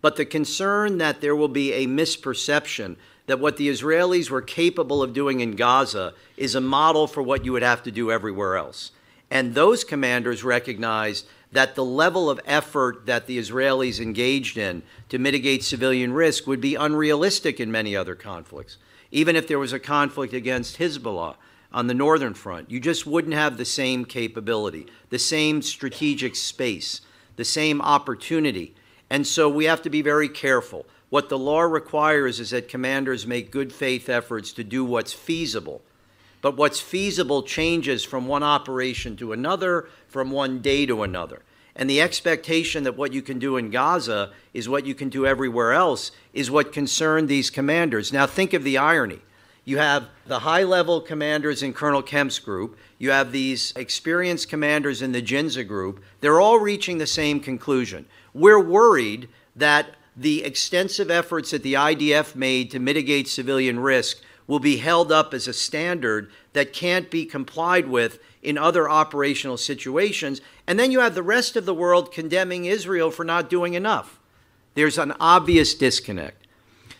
but 0.00 0.16
the 0.16 0.24
concern 0.24 0.98
that 0.98 1.20
there 1.20 1.36
will 1.36 1.48
be 1.48 1.72
a 1.72 1.86
misperception 1.86 2.96
that 3.32 3.40
what 3.40 3.56
the 3.56 3.70
Israelis 3.70 4.28
were 4.28 4.42
capable 4.42 5.02
of 5.02 5.14
doing 5.14 5.40
in 5.40 5.56
Gaza 5.56 6.12
is 6.36 6.54
a 6.54 6.60
model 6.60 7.06
for 7.06 7.22
what 7.22 7.46
you 7.46 7.52
would 7.52 7.62
have 7.62 7.82
to 7.84 7.90
do 7.90 8.12
everywhere 8.12 8.58
else. 8.58 8.90
And 9.30 9.54
those 9.54 9.84
commanders 9.84 10.44
recognized 10.44 11.26
that 11.50 11.74
the 11.74 11.82
level 11.82 12.28
of 12.28 12.42
effort 12.44 13.06
that 13.06 13.26
the 13.26 13.38
Israelis 13.38 14.00
engaged 14.00 14.58
in 14.58 14.82
to 15.08 15.18
mitigate 15.18 15.64
civilian 15.64 16.12
risk 16.12 16.46
would 16.46 16.60
be 16.60 16.74
unrealistic 16.74 17.58
in 17.58 17.72
many 17.72 17.96
other 17.96 18.14
conflicts. 18.14 18.76
Even 19.10 19.34
if 19.34 19.48
there 19.48 19.58
was 19.58 19.72
a 19.72 19.80
conflict 19.80 20.34
against 20.34 20.76
Hezbollah 20.76 21.36
on 21.72 21.86
the 21.86 21.94
northern 21.94 22.34
front, 22.34 22.70
you 22.70 22.80
just 22.80 23.06
wouldn't 23.06 23.32
have 23.32 23.56
the 23.56 23.64
same 23.64 24.04
capability, 24.04 24.88
the 25.08 25.18
same 25.18 25.62
strategic 25.62 26.36
space, 26.36 27.00
the 27.36 27.46
same 27.46 27.80
opportunity. 27.80 28.74
And 29.08 29.26
so 29.26 29.48
we 29.48 29.64
have 29.64 29.80
to 29.80 29.88
be 29.88 30.02
very 30.02 30.28
careful. 30.28 30.84
What 31.12 31.28
the 31.28 31.36
law 31.36 31.60
requires 31.60 32.40
is 32.40 32.52
that 32.52 32.70
commanders 32.70 33.26
make 33.26 33.50
good 33.50 33.70
faith 33.70 34.08
efforts 34.08 34.50
to 34.54 34.64
do 34.64 34.82
what's 34.82 35.12
feasible. 35.12 35.82
But 36.40 36.56
what's 36.56 36.80
feasible 36.80 37.42
changes 37.42 38.02
from 38.02 38.26
one 38.26 38.42
operation 38.42 39.18
to 39.18 39.34
another, 39.34 39.90
from 40.08 40.30
one 40.30 40.60
day 40.62 40.86
to 40.86 41.02
another. 41.02 41.42
And 41.76 41.90
the 41.90 42.00
expectation 42.00 42.84
that 42.84 42.96
what 42.96 43.12
you 43.12 43.20
can 43.20 43.38
do 43.38 43.58
in 43.58 43.68
Gaza 43.68 44.32
is 44.54 44.70
what 44.70 44.86
you 44.86 44.94
can 44.94 45.10
do 45.10 45.26
everywhere 45.26 45.74
else 45.74 46.12
is 46.32 46.50
what 46.50 46.72
concerned 46.72 47.28
these 47.28 47.50
commanders. 47.50 48.10
Now, 48.10 48.26
think 48.26 48.54
of 48.54 48.64
the 48.64 48.78
irony. 48.78 49.18
You 49.66 49.76
have 49.76 50.08
the 50.26 50.38
high 50.38 50.62
level 50.62 51.02
commanders 51.02 51.62
in 51.62 51.74
Colonel 51.74 52.02
Kemp's 52.02 52.38
group, 52.38 52.78
you 52.98 53.10
have 53.10 53.32
these 53.32 53.74
experienced 53.76 54.48
commanders 54.48 55.02
in 55.02 55.12
the 55.12 55.20
JINSA 55.20 55.68
group. 55.68 56.02
They're 56.22 56.40
all 56.40 56.58
reaching 56.58 56.96
the 56.96 57.06
same 57.06 57.38
conclusion. 57.38 58.06
We're 58.32 58.64
worried 58.64 59.28
that 59.56 59.96
the 60.16 60.44
extensive 60.44 61.10
efforts 61.10 61.50
that 61.50 61.62
the 61.62 61.74
IDF 61.74 62.34
made 62.34 62.70
to 62.70 62.78
mitigate 62.78 63.28
civilian 63.28 63.80
risk 63.80 64.18
will 64.46 64.58
be 64.58 64.78
held 64.78 65.10
up 65.10 65.32
as 65.32 65.48
a 65.48 65.52
standard 65.52 66.30
that 66.52 66.72
can't 66.72 67.10
be 67.10 67.24
complied 67.24 67.88
with 67.88 68.18
in 68.42 68.58
other 68.58 68.90
operational 68.90 69.56
situations. 69.56 70.40
And 70.66 70.78
then 70.78 70.90
you 70.90 71.00
have 71.00 71.14
the 71.14 71.22
rest 71.22 71.56
of 71.56 71.64
the 71.64 71.74
world 71.74 72.12
condemning 72.12 72.64
Israel 72.64 73.10
for 73.10 73.24
not 73.24 73.48
doing 73.48 73.74
enough. 73.74 74.18
There's 74.74 74.98
an 74.98 75.14
obvious 75.20 75.74
disconnect. 75.74 76.46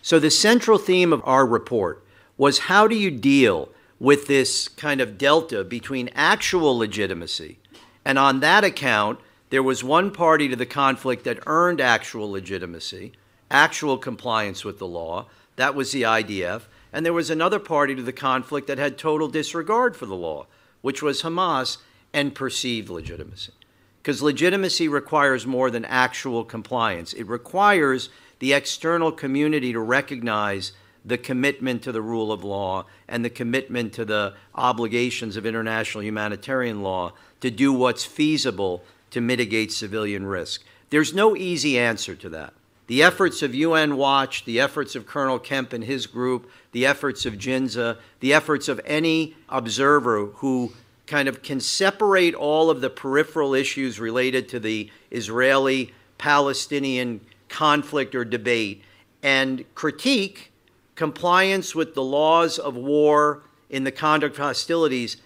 So, 0.01 0.19
the 0.19 0.31
central 0.31 0.77
theme 0.77 1.13
of 1.13 1.21
our 1.23 1.45
report 1.45 2.03
was 2.37 2.59
how 2.59 2.87
do 2.87 2.95
you 2.95 3.09
deal 3.09 3.69
with 3.99 4.27
this 4.27 4.67
kind 4.67 4.99
of 4.99 5.17
delta 5.17 5.63
between 5.63 6.09
actual 6.13 6.77
legitimacy, 6.77 7.57
and 8.03 8.19
on 8.19 8.41
that 8.41 8.63
account, 8.63 9.19
there 9.53 9.61
was 9.61 9.83
one 9.83 10.09
party 10.09 10.49
to 10.49 10.55
the 10.55 10.65
conflict 10.65 11.25
that 11.25 11.37
earned 11.45 11.79
actual 11.79 12.31
legitimacy, 12.31 13.11
actual 13.51 13.99
compliance 13.99 14.65
with 14.65 14.79
the 14.79 14.87
law, 14.87 15.27
that 15.57 15.75
was 15.75 15.91
the 15.91 16.01
IDF, 16.01 16.63
and 16.91 17.05
there 17.05 17.13
was 17.13 17.29
another 17.29 17.59
party 17.59 17.93
to 17.93 18.01
the 18.01 18.11
conflict 18.11 18.65
that 18.65 18.79
had 18.79 18.97
total 18.97 19.27
disregard 19.27 19.95
for 19.95 20.07
the 20.07 20.15
law, 20.15 20.47
which 20.81 21.03
was 21.03 21.21
Hamas, 21.21 21.77
and 22.11 22.33
perceived 22.33 22.89
legitimacy. 22.89 23.53
Because 24.01 24.23
legitimacy 24.23 24.87
requires 24.87 25.45
more 25.45 25.69
than 25.69 25.85
actual 25.85 26.43
compliance, 26.43 27.13
it 27.13 27.27
requires 27.27 28.09
the 28.39 28.53
external 28.53 29.11
community 29.11 29.71
to 29.71 29.79
recognize 29.79 30.73
the 31.05 31.19
commitment 31.19 31.83
to 31.83 31.91
the 31.91 32.01
rule 32.01 32.31
of 32.31 32.43
law 32.43 32.85
and 33.07 33.23
the 33.23 33.29
commitment 33.29 33.93
to 33.93 34.03
the 34.03 34.33
obligations 34.55 35.37
of 35.37 35.45
international 35.45 36.03
humanitarian 36.03 36.81
law 36.81 37.13
to 37.39 37.51
do 37.51 37.71
what's 37.71 38.03
feasible 38.03 38.83
to 39.13 39.21
mitigate 39.21 39.71
civilian 39.71 40.25
risk. 40.25 40.63
There's 40.89 41.13
no 41.13 41.35
easy 41.35 41.79
answer 41.79 42.15
to 42.15 42.29
that. 42.29 42.53
The 42.87 43.01
efforts 43.01 43.41
of 43.41 43.55
UN 43.55 43.95
Watch, 43.95 44.43
the 44.45 44.59
efforts 44.59 44.95
of 44.95 45.07
Colonel 45.07 45.39
Kemp 45.39 45.71
and 45.71 45.83
his 45.83 46.05
group, 46.05 46.49
the 46.73 46.85
efforts 46.85 47.25
of 47.25 47.35
JINSA, 47.35 47.97
the 48.19 48.33
efforts 48.33 48.67
of 48.67 48.81
any 48.85 49.35
observer 49.49 50.25
who 50.25 50.73
kind 51.07 51.27
of 51.27 51.41
can 51.41 51.59
separate 51.59 52.35
all 52.35 52.69
of 52.69 52.81
the 52.81 52.89
peripheral 52.89 53.53
issues 53.53 53.99
related 53.99 54.49
to 54.49 54.59
the 54.59 54.89
Israeli 55.11 55.93
Palestinian 56.17 57.21
conflict 57.49 58.15
or 58.15 58.25
debate 58.25 58.83
and 59.21 59.63
critique 59.75 60.51
compliance 60.95 61.73
with 61.73 61.95
the 61.95 62.03
laws 62.03 62.59
of 62.59 62.75
war 62.75 63.43
in 63.69 63.83
the 63.83 63.91
conduct 63.91 64.37
of 64.37 64.43
hostilities 64.43 65.17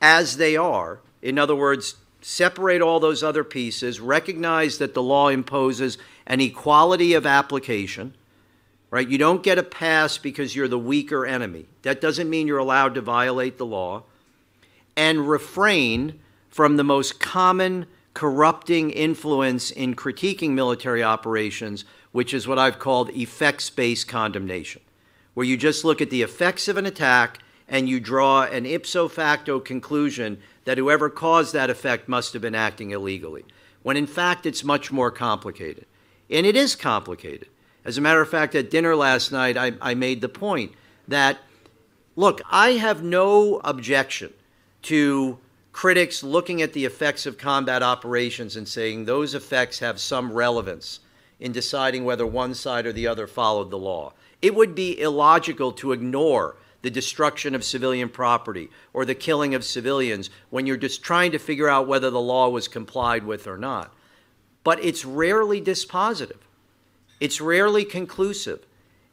as 0.00 0.36
they 0.36 0.56
are. 0.56 1.00
In 1.22 1.38
other 1.38 1.56
words, 1.56 1.96
separate 2.26 2.82
all 2.82 2.98
those 2.98 3.22
other 3.22 3.44
pieces, 3.44 4.00
recognize 4.00 4.78
that 4.78 4.94
the 4.94 5.02
law 5.02 5.28
imposes 5.28 5.96
an 6.26 6.40
equality 6.40 7.14
of 7.14 7.24
application, 7.24 8.12
right? 8.90 9.08
You 9.08 9.16
don't 9.16 9.44
get 9.44 9.58
a 9.58 9.62
pass 9.62 10.18
because 10.18 10.56
you're 10.56 10.66
the 10.66 10.76
weaker 10.76 11.24
enemy. 11.24 11.66
That 11.82 12.00
doesn't 12.00 12.28
mean 12.28 12.48
you're 12.48 12.58
allowed 12.58 12.94
to 12.94 13.00
violate 13.00 13.58
the 13.58 13.64
law. 13.64 14.02
And 14.96 15.28
refrain 15.28 16.18
from 16.48 16.76
the 16.76 16.82
most 16.82 17.20
common 17.20 17.86
corrupting 18.12 18.90
influence 18.90 19.70
in 19.70 19.94
critiquing 19.94 20.50
military 20.50 21.04
operations, 21.04 21.84
which 22.10 22.34
is 22.34 22.48
what 22.48 22.58
I've 22.58 22.80
called 22.80 23.10
effects 23.10 23.70
based 23.70 24.08
condemnation, 24.08 24.82
where 25.34 25.46
you 25.46 25.56
just 25.56 25.84
look 25.84 26.00
at 26.00 26.10
the 26.10 26.22
effects 26.22 26.66
of 26.66 26.76
an 26.76 26.86
attack 26.86 27.38
and 27.68 27.88
you 27.88 28.00
draw 28.00 28.42
an 28.42 28.66
ipso 28.66 29.08
facto 29.08 29.58
conclusion 29.60 30.38
that 30.64 30.78
whoever 30.78 31.10
caused 31.10 31.52
that 31.52 31.70
effect 31.70 32.08
must 32.08 32.32
have 32.32 32.42
been 32.42 32.54
acting 32.54 32.90
illegally, 32.90 33.44
when 33.82 33.96
in 33.96 34.06
fact 34.06 34.46
it's 34.46 34.64
much 34.64 34.92
more 34.92 35.10
complicated. 35.10 35.86
And 36.30 36.46
it 36.46 36.56
is 36.56 36.74
complicated. 36.74 37.48
As 37.84 37.98
a 37.98 38.00
matter 38.00 38.20
of 38.20 38.28
fact, 38.28 38.54
at 38.54 38.70
dinner 38.70 38.96
last 38.96 39.30
night, 39.30 39.56
I, 39.56 39.72
I 39.80 39.94
made 39.94 40.20
the 40.20 40.28
point 40.28 40.72
that, 41.06 41.38
look, 42.16 42.40
I 42.50 42.70
have 42.70 43.02
no 43.02 43.60
objection 43.62 44.32
to 44.82 45.38
critics 45.72 46.22
looking 46.22 46.62
at 46.62 46.72
the 46.72 46.84
effects 46.84 47.26
of 47.26 47.38
combat 47.38 47.82
operations 47.82 48.56
and 48.56 48.66
saying 48.66 49.04
those 49.04 49.34
effects 49.34 49.78
have 49.78 50.00
some 50.00 50.32
relevance 50.32 51.00
in 51.38 51.52
deciding 51.52 52.04
whether 52.04 52.26
one 52.26 52.54
side 52.54 52.86
or 52.86 52.92
the 52.92 53.06
other 53.06 53.26
followed 53.26 53.70
the 53.70 53.78
law. 53.78 54.12
It 54.40 54.54
would 54.54 54.74
be 54.74 54.98
illogical 55.00 55.72
to 55.72 55.92
ignore 55.92 56.56
the 56.82 56.90
destruction 56.90 57.54
of 57.54 57.64
civilian 57.64 58.08
property 58.08 58.70
or 58.92 59.04
the 59.04 59.14
killing 59.14 59.54
of 59.54 59.64
civilians 59.64 60.30
when 60.50 60.66
you're 60.66 60.76
just 60.76 61.02
trying 61.02 61.32
to 61.32 61.38
figure 61.38 61.68
out 61.68 61.88
whether 61.88 62.10
the 62.10 62.20
law 62.20 62.48
was 62.48 62.68
complied 62.68 63.24
with 63.24 63.46
or 63.46 63.58
not 63.58 63.92
but 64.66 64.84
it's 64.84 65.04
rarely 65.04 65.62
dispositive. 65.62 66.40
It's 67.20 67.40
rarely 67.40 67.84
conclusive. 67.84 68.66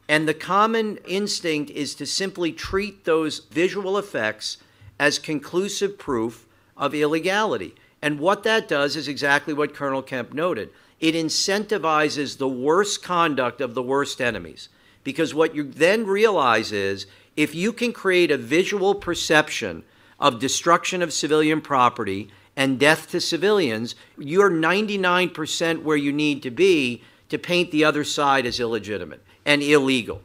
And 0.08 0.26
the 0.26 0.34
common 0.34 0.96
instinct 1.06 1.70
is 1.70 1.94
to 1.94 2.06
simply 2.06 2.50
treat 2.50 3.04
those 3.04 3.38
visual 3.38 3.96
effects 3.96 4.56
as 4.98 5.20
conclusive 5.20 5.96
proof 5.96 6.48
of 6.76 6.92
illegality. 6.92 7.76
And 8.02 8.18
what 8.18 8.42
that 8.42 8.66
does 8.66 8.96
is 8.96 9.06
exactly 9.06 9.54
what 9.54 9.76
Colonel 9.76 10.02
Kemp 10.02 10.34
noted 10.34 10.70
it 10.98 11.14
incentivizes 11.14 12.38
the 12.38 12.48
worst 12.48 13.04
conduct 13.04 13.60
of 13.60 13.74
the 13.74 13.82
worst 13.82 14.20
enemies. 14.20 14.68
Because 15.04 15.34
what 15.34 15.54
you 15.54 15.62
then 15.62 16.04
realize 16.04 16.72
is 16.72 17.06
if 17.36 17.54
you 17.54 17.72
can 17.72 17.92
create 17.92 18.30
a 18.30 18.38
visual 18.38 18.94
perception 18.94 19.82
of 20.20 20.38
destruction 20.38 21.02
of 21.02 21.12
civilian 21.12 21.60
property 21.60 22.30
and 22.56 22.78
death 22.78 23.10
to 23.10 23.20
civilians, 23.20 23.94
you're 24.16 24.50
99% 24.50 25.82
where 25.82 25.96
you 25.96 26.12
need 26.12 26.42
to 26.42 26.50
be 26.50 27.02
to 27.28 27.38
paint 27.38 27.70
the 27.70 27.84
other 27.84 28.04
side 28.04 28.46
as 28.46 28.60
illegitimate 28.60 29.22
and 29.44 29.62
illegal. 29.62 30.20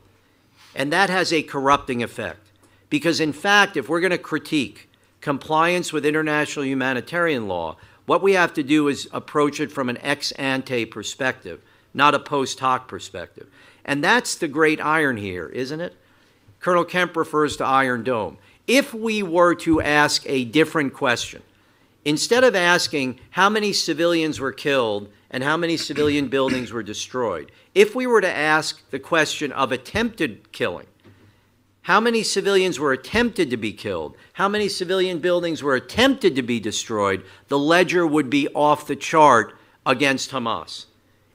And 0.75 0.93
that 0.93 1.09
has 1.09 1.33
a 1.33 1.41
corrupting 1.41 2.03
effect. 2.03 2.47
Because, 2.89 3.19
in 3.19 3.33
fact, 3.33 3.77
if 3.77 3.89
we're 3.89 3.99
going 3.99 4.11
to 4.11 4.17
critique 4.17 4.89
compliance 5.21 5.91
with 5.91 6.05
international 6.05 6.65
humanitarian 6.65 7.47
law, 7.47 7.77
what 8.05 8.21
we 8.23 8.33
have 8.33 8.53
to 8.53 8.63
do 8.63 8.87
is 8.87 9.07
approach 9.11 9.59
it 9.59 9.71
from 9.71 9.89
an 9.89 9.97
ex 10.01 10.31
ante 10.33 10.85
perspective, 10.85 11.61
not 11.93 12.15
a 12.15 12.19
post 12.19 12.59
hoc 12.59 12.87
perspective. 12.87 13.47
And 13.85 14.03
that's 14.03 14.35
the 14.35 14.47
great 14.47 14.81
iron 14.81 15.17
here, 15.17 15.47
isn't 15.47 15.81
it? 15.81 15.95
Colonel 16.59 16.85
Kemp 16.85 17.15
refers 17.15 17.57
to 17.57 17.65
Iron 17.65 18.03
Dome. 18.03 18.37
If 18.67 18.93
we 18.93 19.23
were 19.23 19.55
to 19.55 19.81
ask 19.81 20.23
a 20.25 20.45
different 20.45 20.93
question, 20.93 21.41
Instead 22.05 22.43
of 22.43 22.55
asking 22.55 23.19
how 23.31 23.49
many 23.49 23.73
civilians 23.73 24.39
were 24.39 24.51
killed 24.51 25.11
and 25.29 25.43
how 25.43 25.57
many 25.57 25.77
civilian 25.77 26.27
buildings 26.29 26.71
were 26.71 26.83
destroyed, 26.83 27.51
if 27.75 27.93
we 27.93 28.07
were 28.07 28.21
to 28.21 28.35
ask 28.35 28.89
the 28.89 28.99
question 28.99 29.51
of 29.51 29.71
attempted 29.71 30.51
killing, 30.51 30.87
how 31.83 31.99
many 31.99 32.23
civilians 32.23 32.79
were 32.79 32.93
attempted 32.93 33.49
to 33.49 33.57
be 33.57 33.73
killed? 33.73 34.15
How 34.33 34.47
many 34.47 34.69
civilian 34.69 35.19
buildings 35.19 35.63
were 35.63 35.75
attempted 35.75 36.35
to 36.35 36.43
be 36.43 36.59
destroyed? 36.59 37.23
The 37.47 37.57
ledger 37.57 38.05
would 38.05 38.29
be 38.29 38.47
off 38.49 38.87
the 38.87 38.95
chart 38.95 39.55
against 39.85 40.31
Hamas. 40.31 40.85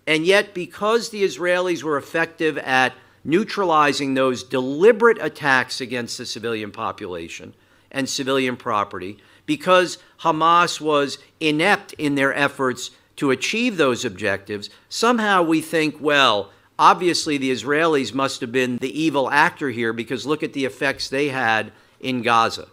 And 0.07 0.27
yet, 0.27 0.55
because 0.55 1.09
the 1.09 1.25
Israelis 1.25 1.83
were 1.83 1.97
effective 1.97 2.57
at 2.59 2.95
neutralizing 3.25 4.15
those 4.15 4.43
deliberate 4.43 5.19
attacks 5.21 5.81
against 5.81 6.19
the 6.19 6.27
civilian 6.27 6.71
population 6.71 7.55
and 7.91 8.09
civilian 8.09 8.57
property, 8.57 9.19
because 9.47 9.99
Hamas 10.21 10.81
was 10.81 11.19
inept 11.41 11.93
in 11.95 12.15
their 12.15 12.35
efforts 12.35 12.91
to 13.17 13.31
achieve 13.31 13.77
those 13.77 14.05
objectives, 14.05 14.69
somehow 14.89 15.43
we 15.43 15.61
think, 15.61 15.97
well, 16.01 16.51
obviously 16.79 17.39
the 17.39 17.53
Israelis 17.53 18.13
must 18.13 18.41
have 18.41 18.53
been 18.53 18.79
the 18.79 19.01
evil 19.01 19.31
actor 19.31 19.71
here 19.71 19.93
because 19.93 20.27
look 20.27 20.43
at 20.43 20.53
the 20.53 20.65
effects 20.65 21.09
they 21.09 21.29
had 21.29 21.73
in 22.01 22.23
Gaza. 22.23 22.69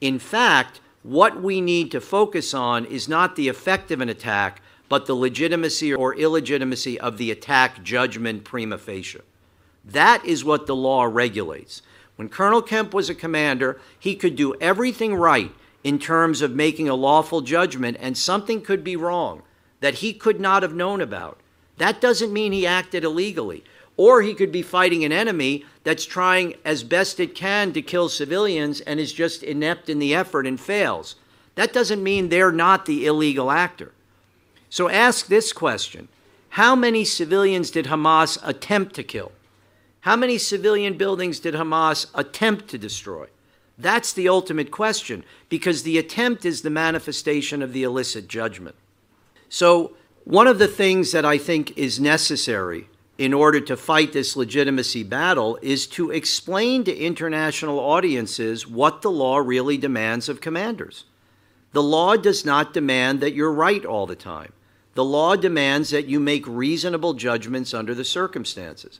In 0.00 0.18
fact, 0.18 0.80
what 1.02 1.42
we 1.42 1.60
need 1.60 1.90
to 1.90 2.00
focus 2.00 2.54
on 2.54 2.84
is 2.84 3.08
not 3.08 3.34
the 3.34 3.48
effect 3.48 3.90
of 3.90 4.00
an 4.00 4.08
attack, 4.08 4.62
but 4.88 5.06
the 5.06 5.14
legitimacy 5.14 5.92
or 5.92 6.14
illegitimacy 6.14 7.00
of 7.00 7.18
the 7.18 7.30
attack 7.30 7.82
judgment 7.82 8.44
prima 8.44 8.78
facie. 8.78 9.20
That 9.84 10.24
is 10.24 10.44
what 10.44 10.66
the 10.66 10.76
law 10.76 11.04
regulates. 11.04 11.82
When 12.16 12.28
Colonel 12.28 12.62
Kemp 12.62 12.94
was 12.94 13.10
a 13.10 13.14
commander, 13.14 13.80
he 13.98 14.14
could 14.14 14.36
do 14.36 14.54
everything 14.60 15.14
right 15.14 15.52
in 15.82 15.98
terms 15.98 16.42
of 16.42 16.54
making 16.54 16.88
a 16.88 16.94
lawful 16.94 17.40
judgment, 17.40 17.96
and 18.00 18.16
something 18.16 18.60
could 18.60 18.84
be 18.84 18.96
wrong 18.96 19.42
that 19.80 19.94
he 19.94 20.12
could 20.12 20.40
not 20.40 20.62
have 20.62 20.74
known 20.74 21.00
about. 21.00 21.38
That 21.78 22.00
doesn't 22.00 22.32
mean 22.32 22.52
he 22.52 22.66
acted 22.66 23.02
illegally. 23.02 23.64
Or 23.96 24.22
he 24.22 24.34
could 24.34 24.52
be 24.52 24.62
fighting 24.62 25.04
an 25.04 25.12
enemy 25.12 25.64
that's 25.84 26.06
trying 26.06 26.54
as 26.64 26.82
best 26.82 27.20
it 27.20 27.34
can 27.34 27.72
to 27.72 27.82
kill 27.82 28.08
civilians 28.08 28.80
and 28.80 28.98
is 28.98 29.12
just 29.12 29.42
inept 29.42 29.88
in 29.88 29.98
the 29.98 30.14
effort 30.14 30.46
and 30.46 30.58
fails. 30.58 31.16
That 31.56 31.72
doesn't 31.72 32.02
mean 32.02 32.28
they're 32.28 32.52
not 32.52 32.86
the 32.86 33.06
illegal 33.06 33.50
actor. 33.50 33.92
So 34.70 34.88
ask 34.88 35.26
this 35.26 35.52
question 35.52 36.08
How 36.50 36.74
many 36.74 37.04
civilians 37.04 37.70
did 37.70 37.86
Hamas 37.86 38.38
attempt 38.42 38.94
to 38.94 39.02
kill? 39.02 39.32
How 40.02 40.16
many 40.16 40.36
civilian 40.36 40.96
buildings 40.96 41.38
did 41.38 41.54
Hamas 41.54 42.06
attempt 42.12 42.66
to 42.68 42.78
destroy? 42.78 43.26
That's 43.78 44.12
the 44.12 44.28
ultimate 44.28 44.72
question 44.72 45.24
because 45.48 45.84
the 45.84 45.96
attempt 45.96 46.44
is 46.44 46.62
the 46.62 46.70
manifestation 46.70 47.62
of 47.62 47.72
the 47.72 47.84
illicit 47.84 48.26
judgment. 48.26 48.74
So, 49.48 49.94
one 50.24 50.48
of 50.48 50.58
the 50.58 50.66
things 50.68 51.12
that 51.12 51.24
I 51.24 51.38
think 51.38 51.78
is 51.78 52.00
necessary 52.00 52.88
in 53.16 53.32
order 53.32 53.60
to 53.60 53.76
fight 53.76 54.12
this 54.12 54.34
legitimacy 54.34 55.04
battle 55.04 55.56
is 55.62 55.86
to 55.88 56.10
explain 56.10 56.82
to 56.84 56.96
international 56.96 57.78
audiences 57.78 58.66
what 58.66 59.02
the 59.02 59.10
law 59.10 59.38
really 59.38 59.78
demands 59.78 60.28
of 60.28 60.40
commanders. 60.40 61.04
The 61.72 61.82
law 61.82 62.16
does 62.16 62.44
not 62.44 62.74
demand 62.74 63.20
that 63.20 63.34
you're 63.34 63.52
right 63.52 63.84
all 63.84 64.06
the 64.06 64.16
time. 64.16 64.52
The 64.94 65.04
law 65.04 65.36
demands 65.36 65.90
that 65.90 66.06
you 66.06 66.18
make 66.18 66.46
reasonable 66.46 67.14
judgments 67.14 67.72
under 67.72 67.94
the 67.94 68.04
circumstances. 68.04 68.98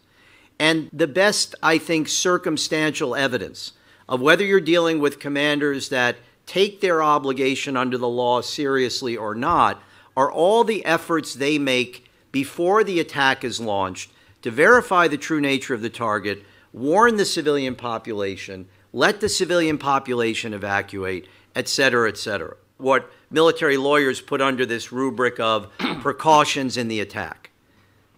And 0.58 0.88
the 0.92 1.06
best, 1.06 1.54
I 1.62 1.78
think, 1.78 2.08
circumstantial 2.08 3.14
evidence 3.14 3.72
of 4.08 4.20
whether 4.20 4.44
you're 4.44 4.60
dealing 4.60 4.98
with 4.98 5.18
commanders 5.18 5.88
that 5.88 6.16
take 6.46 6.80
their 6.80 7.02
obligation 7.02 7.76
under 7.76 7.96
the 7.96 8.08
law 8.08 8.40
seriously 8.40 9.16
or 9.16 9.34
not 9.34 9.82
are 10.16 10.30
all 10.30 10.64
the 10.64 10.84
efforts 10.84 11.34
they 11.34 11.58
make 11.58 12.10
before 12.30 12.84
the 12.84 13.00
attack 13.00 13.44
is 13.44 13.60
launched 13.60 14.10
to 14.42 14.50
verify 14.50 15.08
the 15.08 15.16
true 15.16 15.40
nature 15.40 15.74
of 15.74 15.82
the 15.82 15.90
target, 15.90 16.44
warn 16.72 17.16
the 17.16 17.24
civilian 17.24 17.74
population, 17.74 18.68
let 18.92 19.20
the 19.20 19.28
civilian 19.28 19.78
population 19.78 20.52
evacuate, 20.52 21.28
et 21.54 21.68
cetera, 21.68 22.08
et 22.08 22.18
cetera. 22.18 22.56
What 22.76 23.10
military 23.30 23.76
lawyers 23.76 24.20
put 24.20 24.42
under 24.42 24.66
this 24.66 24.92
rubric 24.92 25.38
of 25.38 25.68
precautions 26.00 26.76
in 26.76 26.88
the 26.88 27.00
attack 27.00 27.50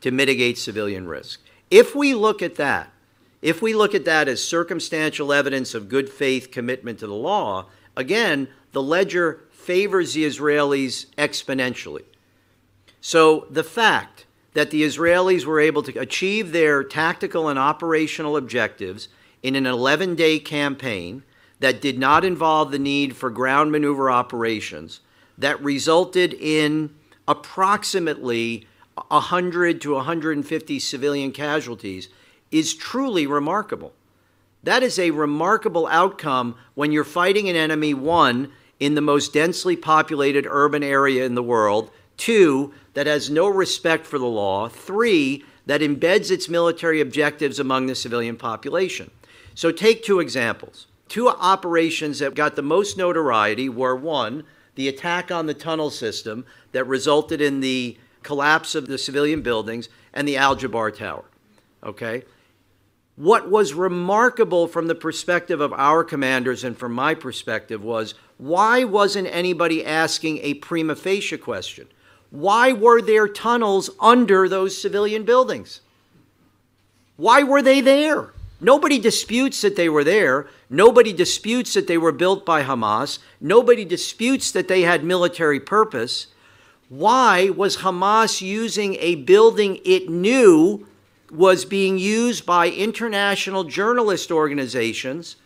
to 0.00 0.10
mitigate 0.10 0.58
civilian 0.58 1.06
risk. 1.06 1.40
If 1.74 1.96
we 1.96 2.14
look 2.14 2.40
at 2.40 2.54
that, 2.54 2.92
if 3.42 3.60
we 3.60 3.74
look 3.74 3.96
at 3.96 4.04
that 4.04 4.28
as 4.28 4.40
circumstantial 4.40 5.32
evidence 5.32 5.74
of 5.74 5.88
good 5.88 6.08
faith 6.08 6.52
commitment 6.52 7.00
to 7.00 7.08
the 7.08 7.14
law, 7.14 7.66
again, 7.96 8.46
the 8.70 8.80
ledger 8.80 9.40
favors 9.50 10.14
the 10.14 10.24
Israelis 10.24 11.06
exponentially. 11.16 12.04
So 13.00 13.48
the 13.50 13.64
fact 13.64 14.24
that 14.52 14.70
the 14.70 14.84
Israelis 14.84 15.46
were 15.46 15.58
able 15.58 15.82
to 15.82 15.98
achieve 15.98 16.52
their 16.52 16.84
tactical 16.84 17.48
and 17.48 17.58
operational 17.58 18.36
objectives 18.36 19.08
in 19.42 19.56
an 19.56 19.66
11 19.66 20.14
day 20.14 20.38
campaign 20.38 21.24
that 21.58 21.80
did 21.80 21.98
not 21.98 22.24
involve 22.24 22.70
the 22.70 22.78
need 22.78 23.16
for 23.16 23.30
ground 23.30 23.72
maneuver 23.72 24.12
operations, 24.12 25.00
that 25.36 25.60
resulted 25.60 26.34
in 26.34 26.94
approximately 27.26 28.64
100 28.96 29.80
to 29.80 29.94
150 29.94 30.78
civilian 30.78 31.32
casualties, 31.32 32.08
is 32.50 32.74
truly 32.74 33.26
remarkable. 33.26 33.92
That 34.62 34.82
is 34.82 34.98
a 34.98 35.10
remarkable 35.10 35.86
outcome 35.86 36.56
when 36.74 36.92
you're 36.92 37.04
fighting 37.04 37.48
an 37.48 37.56
enemy, 37.56 37.94
one, 37.94 38.52
in 38.80 38.94
the 38.94 39.00
most 39.00 39.32
densely 39.32 39.76
populated 39.76 40.46
urban 40.48 40.82
area 40.82 41.24
in 41.24 41.34
the 41.34 41.42
world, 41.42 41.90
two, 42.16 42.72
that 42.94 43.06
has 43.06 43.30
no 43.30 43.48
respect 43.48 44.06
for 44.06 44.18
the 44.18 44.26
law, 44.26 44.68
three, 44.68 45.44
that 45.66 45.80
embeds 45.80 46.30
its 46.30 46.48
military 46.48 47.00
objectives 47.00 47.58
among 47.58 47.86
the 47.86 47.94
civilian 47.94 48.36
population. 48.36 49.10
So 49.54 49.70
take 49.70 50.02
two 50.02 50.20
examples. 50.20 50.86
Two 51.08 51.28
operations 51.28 52.18
that 52.18 52.34
got 52.34 52.56
the 52.56 52.62
most 52.62 52.96
notoriety 52.96 53.68
were 53.68 53.96
one, 53.96 54.44
the 54.74 54.88
attack 54.88 55.30
on 55.30 55.46
the 55.46 55.54
tunnel 55.54 55.90
system 55.90 56.44
that 56.72 56.86
resulted 56.86 57.40
in 57.40 57.60
the 57.60 57.96
collapse 58.24 58.74
of 58.74 58.86
the 58.86 58.98
civilian 58.98 59.42
buildings 59.42 59.88
and 60.12 60.26
the 60.26 60.36
Al 60.36 60.56
Jabbar 60.56 60.96
Tower. 60.96 61.24
Okay? 61.82 62.24
What 63.16 63.48
was 63.48 63.74
remarkable 63.74 64.66
from 64.66 64.88
the 64.88 64.94
perspective 64.96 65.60
of 65.60 65.72
our 65.72 66.02
commanders 66.02 66.64
and 66.64 66.76
from 66.76 66.92
my 66.92 67.14
perspective 67.14 67.84
was 67.84 68.14
why 68.38 68.82
wasn't 68.82 69.28
anybody 69.28 69.86
asking 69.86 70.38
a 70.38 70.54
prima 70.54 70.96
facie 70.96 71.38
question? 71.38 71.86
Why 72.30 72.72
were 72.72 73.00
there 73.00 73.28
tunnels 73.28 73.90
under 74.00 74.48
those 74.48 74.76
civilian 74.76 75.24
buildings? 75.24 75.80
Why 77.16 77.44
were 77.44 77.62
they 77.62 77.80
there? 77.80 78.32
Nobody 78.60 78.98
disputes 78.98 79.60
that 79.60 79.76
they 79.76 79.88
were 79.88 80.02
there. 80.02 80.48
Nobody 80.68 81.12
disputes 81.12 81.74
that 81.74 81.86
they 81.86 81.98
were 81.98 82.10
built 82.10 82.44
by 82.44 82.64
Hamas. 82.64 83.20
Nobody 83.40 83.84
disputes 83.84 84.50
that 84.50 84.66
they 84.66 84.82
had 84.82 85.04
military 85.04 85.60
purpose. 85.60 86.28
Why 86.88 87.50
was 87.50 87.78
Hamas 87.78 88.40
using 88.40 88.96
a 88.96 89.16
building 89.16 89.80
it 89.84 90.08
knew 90.08 90.86
was 91.30 91.64
being 91.64 91.98
used 91.98 92.46
by 92.46 92.68
international 92.68 93.64
journalist 93.64 94.30
organizations 94.30 95.36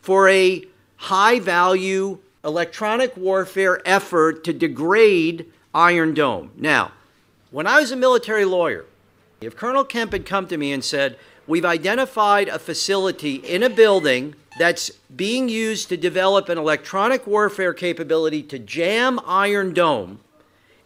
for 0.00 0.28
a 0.28 0.64
high 0.96 1.40
value 1.40 2.18
electronic 2.44 3.16
warfare 3.16 3.80
effort 3.84 4.44
to 4.44 4.52
degrade 4.52 5.46
Iron 5.74 6.14
Dome. 6.14 6.52
Now, 6.56 6.92
when 7.50 7.66
I 7.66 7.80
was 7.80 7.90
a 7.90 7.96
military 7.96 8.44
lawyer, 8.44 8.86
if 9.40 9.56
Colonel 9.56 9.84
Kemp 9.84 10.12
had 10.12 10.24
come 10.24 10.46
to 10.46 10.56
me 10.56 10.72
and 10.72 10.82
said, 10.82 11.18
We've 11.46 11.64
identified 11.64 12.48
a 12.48 12.58
facility 12.58 13.36
in 13.36 13.62
a 13.62 13.70
building 13.70 14.34
that's 14.58 14.90
being 15.14 15.48
used 15.48 15.88
to 15.90 15.96
develop 15.96 16.48
an 16.48 16.58
electronic 16.58 17.24
warfare 17.24 17.72
capability 17.72 18.42
to 18.44 18.58
jam 18.58 19.20
Iron 19.24 19.72
Dome, 19.72 20.18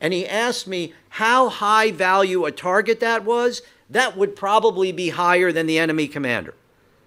and 0.01 0.13
he 0.13 0.27
asked 0.27 0.67
me 0.67 0.95
how 1.11 1.49
high 1.49 1.91
value 1.91 2.45
a 2.45 2.53
target 2.53 3.01
that 3.01 3.25
was, 3.25 3.63
that 3.91 4.17
would 4.17 4.37
probably 4.37 4.93
be 4.93 5.11
higher 5.11 5.53
than 5.53 5.67
the 5.67 5.79
enemy 5.79 6.09
commander. 6.09 6.55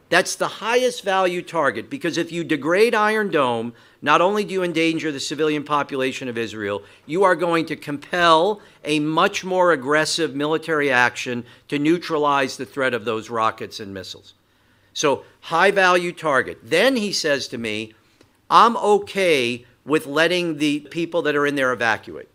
That's 0.10 0.36
the 0.36 0.48
highest 0.48 1.04
value 1.04 1.42
target 1.42 1.90
because 1.90 2.20
if 2.20 2.32
you 2.32 2.44
degrade 2.44 2.94
Iron 2.94 3.32
Dome, 3.32 3.74
not 4.00 4.22
only 4.22 4.44
do 4.44 4.54
you 4.54 4.62
endanger 4.62 5.12
the 5.12 5.20
civilian 5.20 5.64
population 5.64 6.28
of 6.28 6.38
Israel, 6.38 6.84
you 7.08 7.24
are 7.24 7.36
going 7.36 7.66
to 7.66 7.76
compel 7.76 8.62
a 8.84 9.00
much 9.00 9.44
more 9.44 9.72
aggressive 9.72 10.36
military 10.36 10.92
action 10.92 11.46
to 11.70 11.80
neutralize 11.80 12.58
the 12.58 12.66
threat 12.66 12.94
of 12.94 13.06
those 13.06 13.32
rockets 13.32 13.80
and 13.80 13.92
missiles. 13.92 14.36
So, 14.94 15.24
high 15.42 15.72
value 15.72 16.12
target. 16.12 16.60
Then 16.62 16.96
he 16.96 17.12
says 17.12 17.48
to 17.48 17.58
me, 17.58 17.94
I'm 18.52 18.78
okay 18.78 19.66
with 19.84 20.06
letting 20.06 20.58
the 20.58 20.82
people 20.82 21.24
that 21.24 21.36
are 21.36 21.48
in 21.48 21.56
there 21.56 21.74
evacuate. 21.74 22.30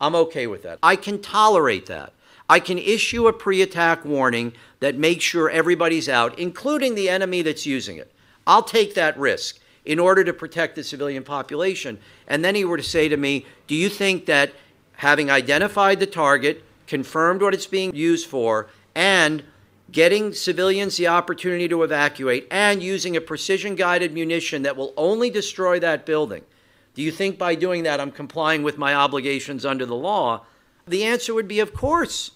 I'm 0.00 0.14
okay 0.14 0.46
with 0.46 0.62
that. 0.62 0.78
I 0.82 0.96
can 0.96 1.20
tolerate 1.20 1.86
that. 1.86 2.12
I 2.48 2.58
can 2.58 2.78
issue 2.78 3.28
a 3.28 3.32
pre 3.32 3.62
attack 3.62 4.04
warning 4.04 4.54
that 4.80 4.96
makes 4.96 5.24
sure 5.24 5.48
everybody's 5.50 6.08
out, 6.08 6.38
including 6.38 6.94
the 6.94 7.08
enemy 7.08 7.42
that's 7.42 7.66
using 7.66 7.96
it. 7.96 8.12
I'll 8.46 8.62
take 8.62 8.94
that 8.94 9.18
risk 9.18 9.60
in 9.84 9.98
order 9.98 10.24
to 10.24 10.32
protect 10.32 10.74
the 10.74 10.84
civilian 10.84 11.22
population. 11.22 11.98
And 12.26 12.44
then 12.44 12.54
he 12.54 12.64
were 12.64 12.76
to 12.76 12.82
say 12.82 13.08
to 13.08 13.16
me, 13.16 13.46
Do 13.66 13.74
you 13.74 13.88
think 13.88 14.26
that 14.26 14.52
having 14.96 15.30
identified 15.30 16.00
the 16.00 16.06
target, 16.06 16.64
confirmed 16.86 17.40
what 17.40 17.54
it's 17.54 17.66
being 17.66 17.94
used 17.94 18.26
for, 18.26 18.68
and 18.94 19.44
getting 19.92 20.32
civilians 20.32 20.96
the 20.96 21.08
opportunity 21.08 21.68
to 21.68 21.82
evacuate, 21.82 22.46
and 22.50 22.82
using 22.82 23.16
a 23.16 23.20
precision 23.20 23.74
guided 23.74 24.12
munition 24.12 24.62
that 24.62 24.76
will 24.76 24.92
only 24.96 25.30
destroy 25.30 25.78
that 25.80 26.04
building, 26.04 26.42
do 27.00 27.04
you 27.06 27.10
think 27.10 27.38
by 27.38 27.54
doing 27.54 27.84
that 27.84 27.98
I'm 27.98 28.10
complying 28.10 28.62
with 28.62 28.76
my 28.76 28.94
obligations 28.94 29.64
under 29.64 29.86
the 29.86 29.94
law? 29.94 30.44
The 30.86 31.02
answer 31.02 31.32
would 31.32 31.48
be, 31.48 31.58
Of 31.58 31.72
course. 31.72 32.32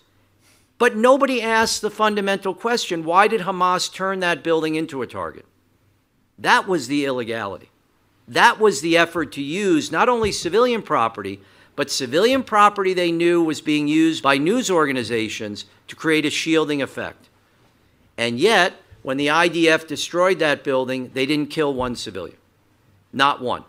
But 0.79 0.97
nobody 0.97 1.43
asked 1.43 1.83
the 1.83 1.91
fundamental 1.91 2.55
question 2.55 3.05
why 3.05 3.29
did 3.29 3.43
Hamas 3.43 3.93
turn 3.93 4.21
that 4.21 4.43
building 4.43 4.75
into 4.75 5.03
a 5.03 5.07
target? 5.07 5.45
That 6.39 6.67
was 6.67 6.89
the 6.89 7.05
illegality. 7.05 7.69
That 8.27 8.59
was 8.59 8.81
the 8.81 8.97
effort 8.97 9.33
to 9.33 9.43
use 9.43 9.93
not 9.93 10.09
only 10.09 10.33
civilian 10.33 10.81
property, 10.81 11.43
but 11.77 11.91
civilian 11.91 12.43
property 12.43 12.95
they 12.95 13.13
knew 13.13 13.45
was 13.45 13.61
being 13.61 13.87
used 13.87 14.23
by 14.23 14.39
news 14.39 14.71
organizations 14.71 15.67
to 15.89 15.95
create 15.95 16.25
a 16.25 16.31
shielding 16.31 16.81
effect. 16.81 17.29
And 18.17 18.41
yet, 18.41 18.73
when 19.03 19.19
the 19.19 19.27
IDF 19.27 19.87
destroyed 19.87 20.39
that 20.39 20.65
building, 20.65 21.11
they 21.13 21.27
didn't 21.27 21.51
kill 21.51 21.75
one 21.75 21.97
civilian. 21.97 22.39
Not 23.13 23.43
one. 23.43 23.65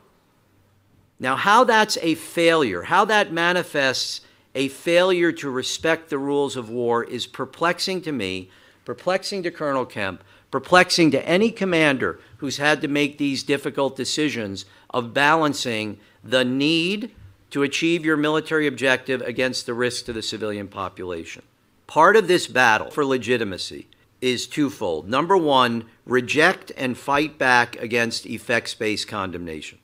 Now, 1.20 1.36
how 1.36 1.64
that's 1.64 1.98
a 2.02 2.16
failure, 2.16 2.84
how 2.84 3.06
that 3.06 3.32
manifests 3.32 4.22
a 4.54 4.68
failure 4.70 5.32
to 5.34 5.50
respect 5.50 6.10
the 6.10 6.18
rules 6.18 6.56
of 6.56 6.70
war 6.70 7.04
is 7.04 7.28
perplexing 7.28 8.02
to 8.04 8.12
me, 8.12 8.50
perplexing 8.84 9.44
to 9.44 9.52
Colonel 9.52 9.86
Kemp, 9.86 10.24
perplexing 10.52 11.12
to 11.12 11.28
any 11.28 11.52
commander 11.52 12.20
who's 12.38 12.58
had 12.58 12.82
to 12.82 12.88
make 12.88 13.18
these 13.18 13.44
difficult 13.44 13.96
decisions 13.96 14.66
of 14.90 15.14
balancing 15.14 16.00
the 16.24 16.46
need 16.46 17.12
to 17.50 17.64
achieve 17.64 18.06
your 18.06 18.18
military 18.18 18.68
objective 18.68 19.22
against 19.22 19.66
the 19.66 19.74
risk 19.74 20.06
to 20.06 20.14
the 20.14 20.22
civilian 20.22 20.68
population. 20.68 21.42
Part 21.88 22.16
of 22.16 22.28
this 22.28 22.48
battle 22.48 22.90
for 22.90 23.06
legitimacy 23.06 23.88
is 24.22 24.48
twofold. 24.48 25.08
Number 25.08 25.38
one, 25.38 25.86
reject 26.06 26.72
and 26.78 26.98
fight 26.98 27.38
back 27.38 27.76
against 27.78 28.26
effects 28.26 28.74
based 28.74 29.08
condemnation. 29.08 29.78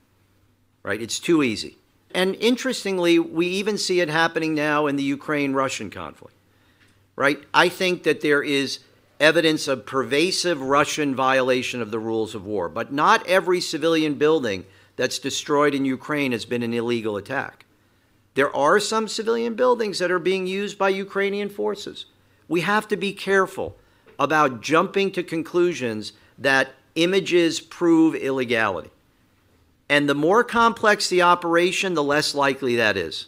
Right? 0.84 1.02
It's 1.02 1.20
too 1.20 1.44
easy. 1.44 1.78
And 2.14 2.36
interestingly, 2.36 3.20
we 3.20 3.48
even 3.48 3.78
see 3.78 4.02
it 4.02 4.10
happening 4.10 4.54
now 4.54 4.88
in 4.88 4.96
the 4.96 5.04
Ukraine 5.04 5.54
Russian 5.54 5.90
conflict. 5.90 6.36
Right? 7.16 7.40
I 7.54 7.70
think 7.70 8.04
that 8.04 8.22
there 8.22 8.42
is 8.42 8.80
evidence 9.20 9.68
of 9.68 9.86
pervasive 9.86 10.62
Russian 10.62 11.14
violation 11.14 11.82
of 11.82 11.92
the 11.92 12.00
rules 12.00 12.34
of 12.34 12.46
war, 12.46 12.68
but 12.68 12.92
not 12.92 13.26
every 13.28 13.62
civilian 13.62 14.16
building 14.16 14.66
that's 14.96 15.20
destroyed 15.20 15.76
in 15.76 15.86
Ukraine 15.86 16.32
has 16.32 16.46
been 16.46 16.64
an 16.64 16.74
illegal 16.74 17.18
attack. 17.18 17.66
There 18.34 18.54
are 18.56 18.80
some 18.80 19.08
civilian 19.08 19.56
buildings 19.56 20.00
that 20.00 20.12
are 20.12 20.20
being 20.20 20.48
used 20.48 20.78
by 20.78 20.90
Ukrainian 20.90 21.50
forces. 21.50 22.06
We 22.48 22.62
have 22.62 22.88
to 22.88 22.98
be 22.98 23.14
careful 23.14 23.78
about 24.18 24.62
jumping 24.62 25.12
to 25.12 25.24
conclusions 25.24 26.14
that 26.38 26.74
images 26.96 27.60
prove 27.60 28.16
illegality. 28.16 28.90
And 29.92 30.08
the 30.08 30.16
more 30.16 30.46
complex 30.46 31.10
the 31.10 31.22
operation, 31.22 31.96
the 31.96 32.04
less 32.04 32.34
likely 32.34 32.78
that 32.78 32.96
is. 32.96 33.28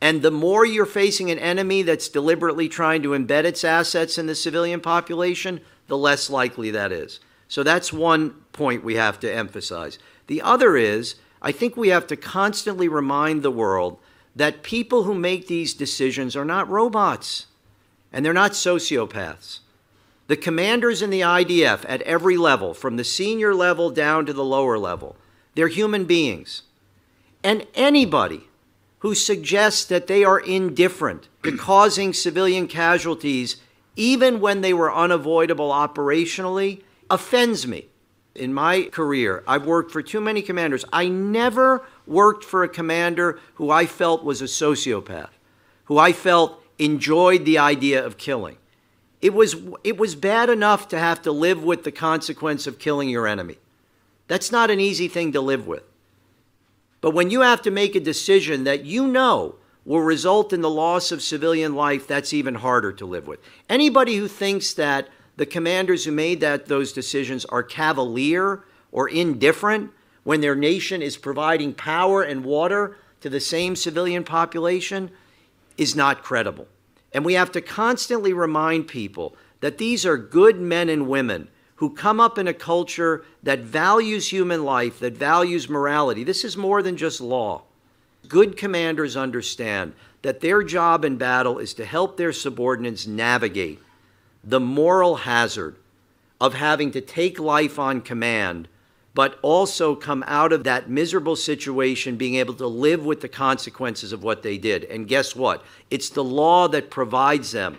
And 0.00 0.22
the 0.22 0.30
more 0.30 0.64
you're 0.64 0.86
facing 0.86 1.32
an 1.32 1.38
enemy 1.40 1.82
that's 1.82 2.08
deliberately 2.08 2.68
trying 2.68 3.02
to 3.02 3.08
embed 3.08 3.42
its 3.42 3.64
assets 3.64 4.16
in 4.16 4.26
the 4.26 4.36
civilian 4.36 4.80
population, 4.80 5.60
the 5.88 5.98
less 5.98 6.30
likely 6.30 6.70
that 6.70 6.92
is. 6.92 7.18
So 7.48 7.64
that's 7.64 7.92
one 7.92 8.30
point 8.52 8.84
we 8.84 8.94
have 8.94 9.18
to 9.18 9.34
emphasize. 9.34 9.98
The 10.28 10.40
other 10.42 10.76
is, 10.76 11.16
I 11.42 11.50
think 11.50 11.76
we 11.76 11.88
have 11.88 12.06
to 12.06 12.16
constantly 12.16 12.86
remind 12.86 13.42
the 13.42 13.50
world 13.50 13.98
that 14.36 14.62
people 14.62 15.02
who 15.02 15.14
make 15.16 15.48
these 15.48 15.74
decisions 15.74 16.36
are 16.36 16.44
not 16.44 16.68
robots 16.68 17.46
and 18.12 18.24
they're 18.24 18.32
not 18.32 18.52
sociopaths. 18.52 19.58
The 20.28 20.36
commanders 20.36 21.02
in 21.02 21.10
the 21.10 21.22
IDF 21.22 21.84
at 21.88 22.02
every 22.02 22.36
level, 22.36 22.74
from 22.74 22.96
the 22.96 23.02
senior 23.02 23.56
level 23.56 23.90
down 23.90 24.24
to 24.26 24.32
the 24.32 24.44
lower 24.44 24.78
level, 24.78 25.16
they're 25.60 25.68
human 25.68 26.06
beings. 26.06 26.62
And 27.44 27.66
anybody 27.74 28.48
who 29.00 29.14
suggests 29.14 29.84
that 29.84 30.06
they 30.06 30.24
are 30.24 30.40
indifferent 30.40 31.28
to 31.42 31.54
causing 31.58 32.14
civilian 32.14 32.66
casualties, 32.66 33.56
even 33.94 34.40
when 34.40 34.62
they 34.62 34.72
were 34.72 34.90
unavoidable 34.90 35.70
operationally, 35.70 36.80
offends 37.10 37.66
me. 37.66 37.88
In 38.34 38.54
my 38.54 38.84
career, 38.84 39.44
I've 39.46 39.66
worked 39.66 39.90
for 39.90 40.00
too 40.00 40.22
many 40.22 40.40
commanders. 40.40 40.86
I 40.94 41.08
never 41.08 41.84
worked 42.06 42.42
for 42.42 42.64
a 42.64 42.68
commander 42.68 43.38
who 43.56 43.70
I 43.70 43.84
felt 43.84 44.24
was 44.24 44.40
a 44.40 44.46
sociopath, 44.46 45.28
who 45.84 45.98
I 45.98 46.14
felt 46.14 46.64
enjoyed 46.78 47.44
the 47.44 47.58
idea 47.58 48.02
of 48.02 48.16
killing. 48.16 48.56
It 49.20 49.34
was, 49.34 49.56
it 49.84 49.98
was 49.98 50.14
bad 50.14 50.48
enough 50.48 50.88
to 50.88 50.98
have 50.98 51.20
to 51.22 51.32
live 51.32 51.62
with 51.62 51.84
the 51.84 51.92
consequence 51.92 52.66
of 52.66 52.78
killing 52.78 53.10
your 53.10 53.26
enemy. 53.26 53.58
That's 54.30 54.52
not 54.52 54.70
an 54.70 54.78
easy 54.78 55.08
thing 55.08 55.32
to 55.32 55.40
live 55.40 55.66
with. 55.66 55.82
But 57.00 57.14
when 57.14 57.32
you 57.32 57.40
have 57.40 57.62
to 57.62 57.70
make 57.72 57.96
a 57.96 58.00
decision 58.00 58.62
that 58.62 58.84
you 58.84 59.08
know 59.08 59.56
will 59.84 60.02
result 60.02 60.52
in 60.52 60.60
the 60.60 60.70
loss 60.70 61.10
of 61.10 61.20
civilian 61.20 61.74
life, 61.74 62.06
that's 62.06 62.32
even 62.32 62.54
harder 62.54 62.92
to 62.92 63.04
live 63.04 63.26
with. 63.26 63.40
Anybody 63.68 64.14
who 64.14 64.28
thinks 64.28 64.72
that 64.74 65.08
the 65.36 65.46
commanders 65.46 66.04
who 66.04 66.12
made 66.12 66.38
that, 66.42 66.66
those 66.66 66.92
decisions 66.92 67.44
are 67.46 67.64
cavalier 67.64 68.62
or 68.92 69.08
indifferent 69.08 69.90
when 70.22 70.40
their 70.40 70.54
nation 70.54 71.02
is 71.02 71.16
providing 71.16 71.74
power 71.74 72.22
and 72.22 72.44
water 72.44 72.98
to 73.22 73.28
the 73.28 73.40
same 73.40 73.74
civilian 73.74 74.22
population 74.22 75.10
is 75.76 75.96
not 75.96 76.22
credible. 76.22 76.68
And 77.10 77.24
we 77.24 77.34
have 77.34 77.50
to 77.50 77.60
constantly 77.60 78.32
remind 78.32 78.86
people 78.86 79.34
that 79.58 79.78
these 79.78 80.06
are 80.06 80.16
good 80.16 80.60
men 80.60 80.88
and 80.88 81.08
women 81.08 81.48
who 81.80 81.88
come 81.88 82.20
up 82.20 82.36
in 82.36 82.46
a 82.46 82.52
culture 82.52 83.24
that 83.42 83.60
values 83.60 84.30
human 84.30 84.62
life, 84.62 84.98
that 85.00 85.16
values 85.16 85.66
morality. 85.66 86.22
This 86.22 86.44
is 86.44 86.54
more 86.54 86.82
than 86.82 86.94
just 86.94 87.22
law. 87.22 87.62
Good 88.28 88.58
commanders 88.58 89.16
understand 89.16 89.94
that 90.20 90.42
their 90.42 90.62
job 90.62 91.06
in 91.06 91.16
battle 91.16 91.58
is 91.58 91.72
to 91.74 91.86
help 91.86 92.18
their 92.18 92.34
subordinates 92.34 93.06
navigate 93.06 93.80
the 94.44 94.60
moral 94.60 95.16
hazard 95.16 95.76
of 96.38 96.52
having 96.52 96.90
to 96.90 97.00
take 97.00 97.40
life 97.40 97.78
on 97.78 98.02
command, 98.02 98.68
but 99.14 99.38
also 99.40 99.94
come 99.94 100.22
out 100.26 100.52
of 100.52 100.64
that 100.64 100.90
miserable 100.90 101.34
situation 101.34 102.16
being 102.16 102.34
able 102.34 102.54
to 102.54 102.66
live 102.66 103.06
with 103.06 103.22
the 103.22 103.28
consequences 103.28 104.12
of 104.12 104.22
what 104.22 104.42
they 104.42 104.58
did. 104.58 104.84
And 104.84 105.08
guess 105.08 105.34
what? 105.34 105.64
It's 105.90 106.10
the 106.10 106.24
law 106.24 106.68
that 106.68 106.90
provides 106.90 107.52
them 107.52 107.78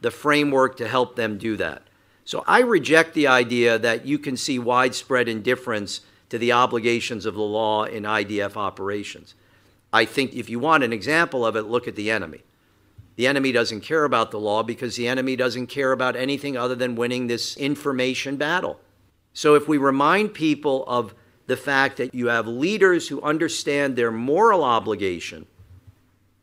the 0.00 0.10
framework 0.10 0.76
to 0.78 0.88
help 0.88 1.14
them 1.14 1.38
do 1.38 1.56
that. 1.58 1.82
So 2.26 2.42
I 2.44 2.60
reject 2.60 3.14
the 3.14 3.28
idea 3.28 3.78
that 3.78 4.04
you 4.04 4.18
can 4.18 4.36
see 4.36 4.58
widespread 4.58 5.28
indifference 5.28 6.00
to 6.28 6.38
the 6.38 6.50
obligations 6.50 7.24
of 7.24 7.34
the 7.34 7.40
law 7.40 7.84
in 7.84 8.02
IDF 8.02 8.56
operations. 8.56 9.36
I 9.92 10.06
think 10.06 10.34
if 10.34 10.50
you 10.50 10.58
want 10.58 10.82
an 10.82 10.92
example 10.92 11.46
of 11.46 11.54
it, 11.54 11.62
look 11.62 11.86
at 11.86 11.94
the 11.94 12.10
enemy. 12.10 12.42
The 13.14 13.28
enemy 13.28 13.52
doesn't 13.52 13.82
care 13.82 14.02
about 14.02 14.32
the 14.32 14.40
law 14.40 14.64
because 14.64 14.96
the 14.96 15.06
enemy 15.06 15.36
doesn't 15.36 15.68
care 15.68 15.92
about 15.92 16.16
anything 16.16 16.56
other 16.56 16.74
than 16.74 16.96
winning 16.96 17.28
this 17.28 17.56
information 17.56 18.36
battle. 18.36 18.80
So 19.32 19.54
if 19.54 19.68
we 19.68 19.78
remind 19.78 20.34
people 20.34 20.84
of 20.88 21.14
the 21.46 21.56
fact 21.56 21.96
that 21.98 22.12
you 22.12 22.26
have 22.26 22.48
leaders 22.48 23.06
who 23.06 23.22
understand 23.22 23.94
their 23.94 24.10
moral 24.10 24.64
obligation 24.64 25.46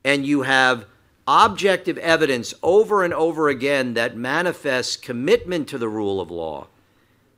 and 0.05 0.25
you 0.25 0.43
have 0.43 0.85
objective 1.27 1.97
evidence 1.99 2.53
over 2.61 3.03
and 3.03 3.13
over 3.13 3.49
again 3.49 3.93
that 3.93 4.17
manifests 4.17 4.97
commitment 4.97 5.67
to 5.69 5.77
the 5.77 5.87
rule 5.87 6.19
of 6.19 6.29
law, 6.29 6.67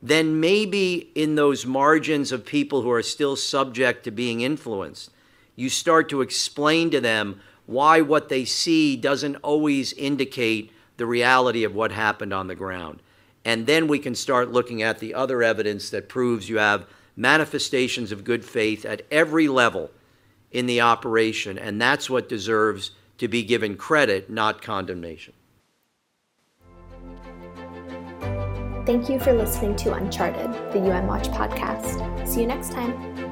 then 0.02 0.40
maybe 0.40 1.10
in 1.14 1.34
those 1.34 1.64
margins 1.64 2.32
of 2.32 2.44
people 2.44 2.82
who 2.82 2.90
are 2.90 3.02
still 3.02 3.36
subject 3.36 4.04
to 4.04 4.10
being 4.10 4.40
influenced, 4.40 5.10
you 5.54 5.68
start 5.68 6.08
to 6.08 6.20
explain 6.20 6.90
to 6.90 7.00
them 7.00 7.40
why 7.66 8.00
what 8.00 8.28
they 8.28 8.44
see 8.44 8.96
doesn't 8.96 9.36
always 9.36 9.92
indicate 9.94 10.70
the 10.96 11.06
reality 11.06 11.64
of 11.64 11.74
what 11.74 11.92
happened 11.92 12.32
on 12.32 12.46
the 12.46 12.54
ground. 12.54 13.00
And 13.44 13.66
then 13.66 13.86
we 13.86 13.98
can 13.98 14.14
start 14.14 14.52
looking 14.52 14.82
at 14.82 14.98
the 14.98 15.14
other 15.14 15.42
evidence 15.42 15.90
that 15.90 16.08
proves 16.08 16.48
you 16.48 16.58
have 16.58 16.86
manifestations 17.16 18.12
of 18.12 18.24
good 18.24 18.44
faith 18.44 18.84
at 18.84 19.02
every 19.10 19.48
level 19.48 19.90
in 20.52 20.66
the 20.66 20.80
operation, 20.80 21.58
and 21.58 21.80
that's 21.80 22.10
what 22.10 22.28
deserves 22.28 22.92
to 23.18 23.28
be 23.28 23.42
given 23.42 23.76
credit, 23.76 24.30
not 24.30 24.62
condemnation. 24.62 25.34
Thank 28.86 29.08
you 29.08 29.18
for 29.18 29.32
listening 29.32 29.74
to 29.76 29.94
Uncharted, 29.94 30.52
the 30.72 30.78
UN 30.78 31.08
Watch 31.08 31.28
podcast. 31.28 32.28
See 32.28 32.42
you 32.42 32.46
next 32.46 32.70
time. 32.70 33.25